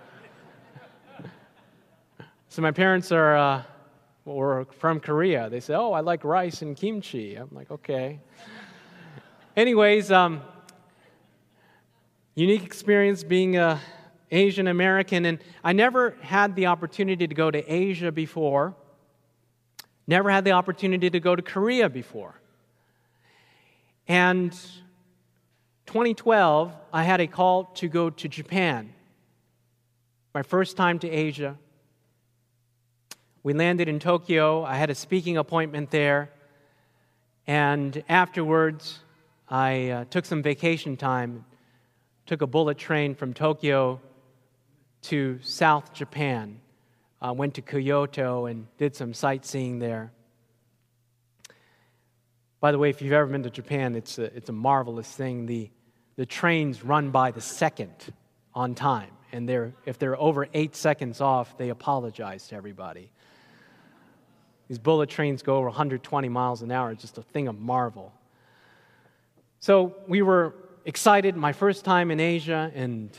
[2.49, 3.67] so my parents are
[4.29, 5.49] uh, were from Korea.
[5.49, 7.37] They say, Oh, I like rice and kimchi.
[7.37, 8.21] I'm like, Okay.
[9.57, 10.43] Anyways, um,
[12.35, 13.81] unique experience being a
[14.31, 18.75] Asian American, and I never had the opportunity to go to Asia before,
[20.07, 22.41] never had the opportunity to go to Korea before.
[24.07, 24.53] And
[25.87, 28.93] 2012, I had a call to go to Japan.
[30.35, 31.57] My first time to Asia.
[33.43, 34.65] We landed in Tokyo.
[34.65, 36.31] I had a speaking appointment there.
[37.47, 38.99] And afterwards,
[39.49, 41.45] I uh, took some vacation time,
[42.27, 44.01] took a bullet train from Tokyo
[45.03, 46.61] to South Japan.
[47.21, 50.13] Uh, went to Kyoto and did some sightseeing there.
[52.61, 55.47] By the way, if you've ever been to Japan, it's a, it's a marvelous thing.
[55.47, 55.71] The,
[56.17, 57.95] the trains run by the second
[58.53, 63.11] on time, and they're, if they're over eight seconds off, they apologize to everybody.
[64.69, 68.13] These bullet trains go over 120 miles an hour, it's just a thing of marvel.
[69.61, 70.55] So we were
[70.85, 73.11] excited, my first time in Asia, and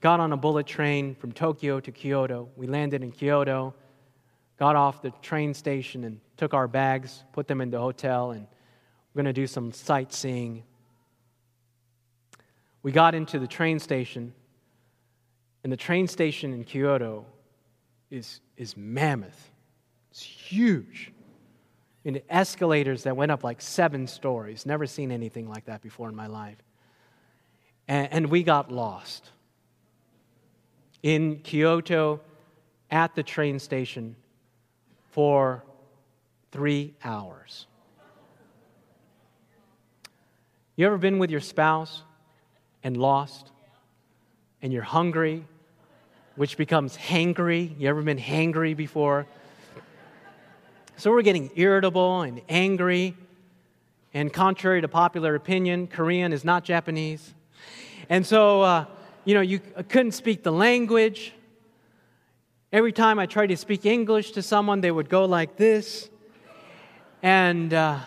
[0.00, 2.48] got on a bullet train from Tokyo to Kyoto.
[2.56, 3.74] We landed in Kyoto,
[4.58, 8.46] got off the train station, and took our bags, put them in the hotel, and
[9.14, 10.64] we're going to do some sightseeing.
[12.82, 14.34] We got into the train station,
[15.62, 17.24] and the train station in Kyoto
[18.10, 19.47] is, is mammoth.
[20.18, 21.12] It's huge.
[22.04, 24.66] And escalators that went up like seven stories.
[24.66, 26.56] Never seen anything like that before in my life.
[27.86, 29.30] And, and we got lost
[31.04, 32.20] in Kyoto
[32.90, 34.16] at the train station
[35.10, 35.62] for
[36.50, 37.68] three hours.
[40.74, 42.02] You ever been with your spouse
[42.82, 43.52] and lost
[44.62, 45.44] and you're hungry,
[46.34, 47.78] which becomes hangry?
[47.78, 49.28] You ever been hangry before?
[50.98, 53.14] So we're getting irritable and angry.
[54.12, 57.34] And contrary to popular opinion, Korean is not Japanese.
[58.08, 58.84] And so, uh,
[59.24, 61.34] you know, you couldn't speak the language.
[62.72, 66.10] Every time I tried to speak English to someone, they would go like this.
[67.22, 68.00] And, uh,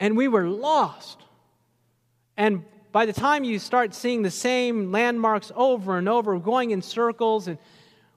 [0.00, 1.20] and we were lost.
[2.38, 6.80] And by the time you start seeing the same landmarks over and over, going in
[6.80, 7.58] circles, and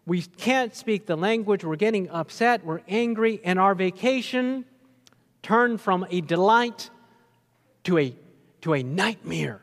[0.07, 4.63] we can't speak the language, we're getting upset, we're angry, and our vacation
[5.43, 6.89] turned from a delight
[7.83, 8.15] to a,
[8.61, 9.59] to a nightmare,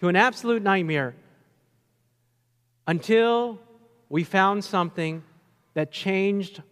[0.00, 1.14] to an absolute nightmare,
[2.86, 3.60] until
[4.08, 5.22] we found something
[5.74, 6.62] that changed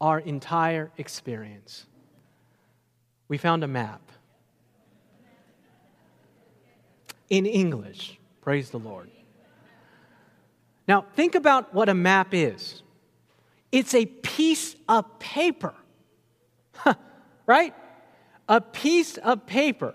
[0.00, 1.84] our entire experience.
[3.28, 4.00] We found a map
[7.28, 8.18] in English.
[8.40, 9.10] Praise the Lord.
[10.92, 12.82] Now, think about what a map is
[13.72, 15.72] it's a piece of paper,
[17.46, 17.74] right?
[18.46, 19.94] A piece of paper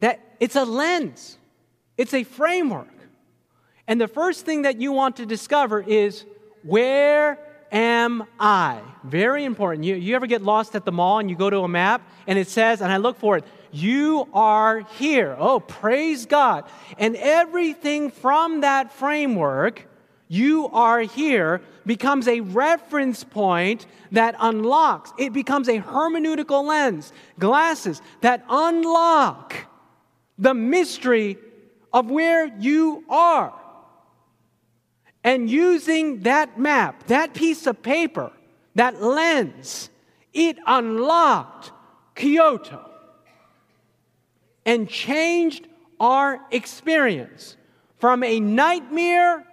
[0.00, 1.38] that it's a lens,
[1.96, 2.92] it's a framework.
[3.88, 6.26] And the first thing that you want to discover is
[6.62, 7.38] where
[7.72, 8.80] am I?
[9.02, 9.84] Very important.
[9.84, 12.38] You, you ever get lost at the mall and you go to a map and
[12.38, 15.34] it says, and I look for it, you are here.
[15.38, 16.64] Oh, praise God.
[16.98, 19.88] And everything from that framework,
[20.28, 25.12] you are here, becomes a reference point that unlocks.
[25.18, 29.54] It becomes a hermeneutical lens, glasses that unlock
[30.38, 31.38] the mystery
[31.92, 33.54] of where you are.
[35.24, 38.32] And using that map, that piece of paper,
[38.74, 39.90] that lens,
[40.32, 41.70] it unlocked
[42.14, 42.90] Kyoto
[44.64, 45.68] and changed
[46.00, 47.56] our experience
[47.98, 49.46] from a nightmare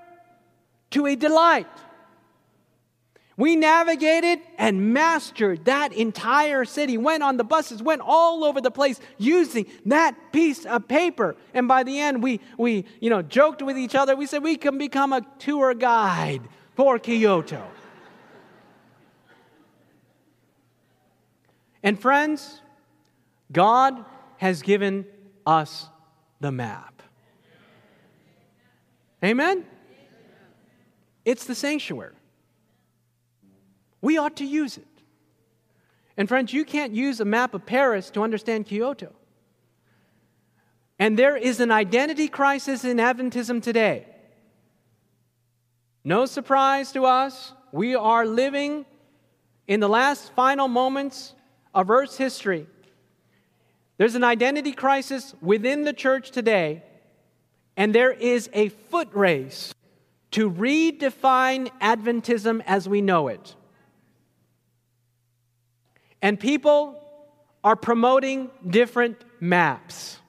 [0.92, 1.68] to a delight.
[3.40, 8.70] We navigated and mastered that entire city, went on the buses, went all over the
[8.70, 11.38] place using that piece of paper.
[11.54, 14.14] And by the end, we, we you know, joked with each other.
[14.18, 16.42] We said we can become a tour guide
[16.76, 17.66] for Kyoto.
[21.82, 22.60] and friends,
[23.54, 24.04] God
[24.36, 25.06] has given
[25.48, 25.88] us
[26.42, 27.02] the map.
[29.24, 29.66] Amen?
[31.24, 32.19] It's the sanctuary.
[34.02, 34.88] We ought to use it.
[36.18, 39.14] And friends, you can't use a map of Paris to understand Kyoto.
[40.98, 44.06] And there is an identity crisis in Adventism today.
[46.04, 48.86] No surprise to us, we are living
[49.68, 51.36] in the last final moments
[51.74, 52.68] of Earth's history.
[53.98, 56.84] There's an identity crisis within the church today,
[57.78, 59.74] and there is a foot race
[60.32, 63.56] to redefine Adventism as we know it.
[66.22, 67.02] And people
[67.64, 70.20] are promoting different maps.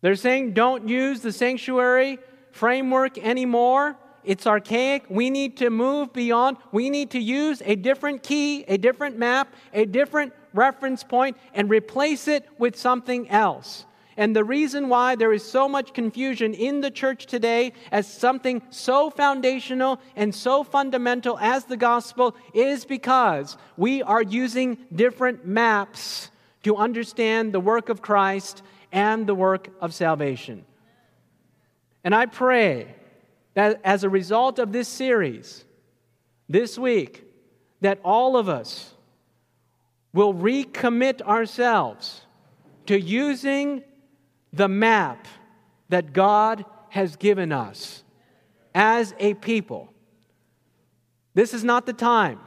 [0.00, 2.18] They're saying don't use the sanctuary
[2.52, 3.96] framework anymore.
[4.24, 5.04] It's archaic.
[5.08, 6.58] We need to move beyond.
[6.72, 11.70] We need to use a different key, a different map, a different reference point, and
[11.70, 13.86] replace it with something else.
[14.18, 18.62] And the reason why there is so much confusion in the church today as something
[18.68, 26.32] so foundational and so fundamental as the gospel is because we are using different maps
[26.64, 30.64] to understand the work of Christ and the work of salvation.
[32.02, 32.96] And I pray
[33.54, 35.64] that as a result of this series,
[36.48, 37.24] this week,
[37.82, 38.94] that all of us
[40.12, 42.22] will recommit ourselves
[42.86, 43.84] to using
[44.52, 45.26] the map
[45.88, 48.02] that God has given us
[48.74, 49.92] as a people.
[51.34, 52.40] This is not the time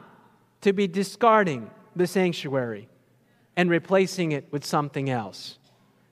[0.60, 2.88] to be discarding the sanctuary
[3.56, 5.58] and replacing it with something else.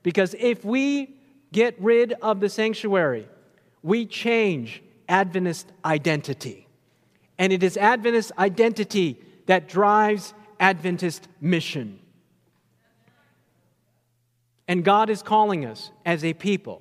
[0.02, 1.14] Because if we
[1.52, 3.28] get rid of the sanctuary,
[3.82, 6.66] we change Adventist identity.
[7.38, 11.99] And it is Adventist identity that drives Adventist mission.
[14.70, 16.80] And God is calling us as a people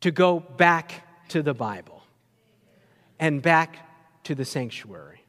[0.00, 2.02] to go back to the Bible
[3.20, 5.24] and back to the sanctuary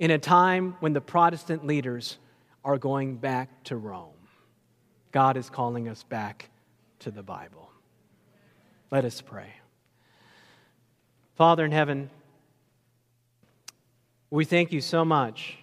[0.00, 2.18] in a time when the Protestant leaders
[2.64, 4.14] are going back to Rome.
[5.12, 6.50] God is calling us back
[6.98, 7.70] to the Bible.
[8.90, 9.52] Let us pray.
[11.36, 12.10] Father in heaven,
[14.30, 15.56] we thank you so much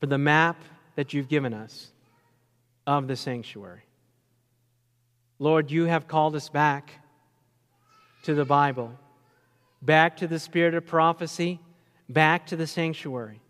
[0.00, 0.62] for the map
[0.96, 1.92] that you've given us
[2.88, 3.82] of the sanctuary.
[5.38, 6.90] Lord, you have called us back
[8.22, 8.98] to the Bible,
[9.82, 11.60] back to the spirit of prophecy,
[12.08, 13.42] back to the sanctuary.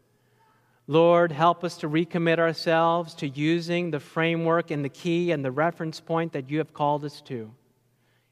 [0.88, 5.52] Lord, help us to recommit ourselves to using the framework and the key and the
[5.52, 7.52] reference point that you have called us to.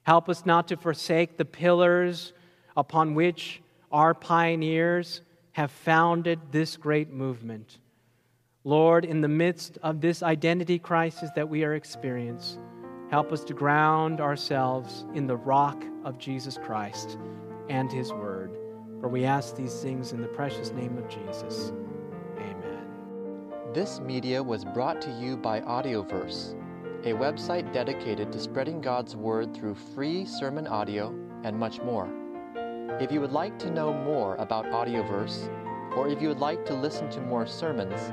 [0.03, 2.33] Help us not to forsake the pillars
[2.77, 3.63] upon which
[3.93, 5.21] our pioneers
[5.53, 7.79] have founded this great movement.
[8.67, 12.61] Lord, in the midst of this identity crisis that we are experiencing,
[13.13, 17.17] help us to ground ourselves in the rock of Jesus Christ
[17.69, 18.51] and his word.
[19.01, 21.73] For we ask these things in the precious name of Jesus.
[22.39, 22.83] Amen.
[23.73, 26.61] This media was brought to you by Audioverse,
[27.05, 31.15] a website dedicated to spreading God's word through free sermon audio
[31.45, 32.09] and much more.
[33.01, 35.49] If you would like to know more about Audioverse,
[35.97, 38.13] or if you would like to listen to more sermons,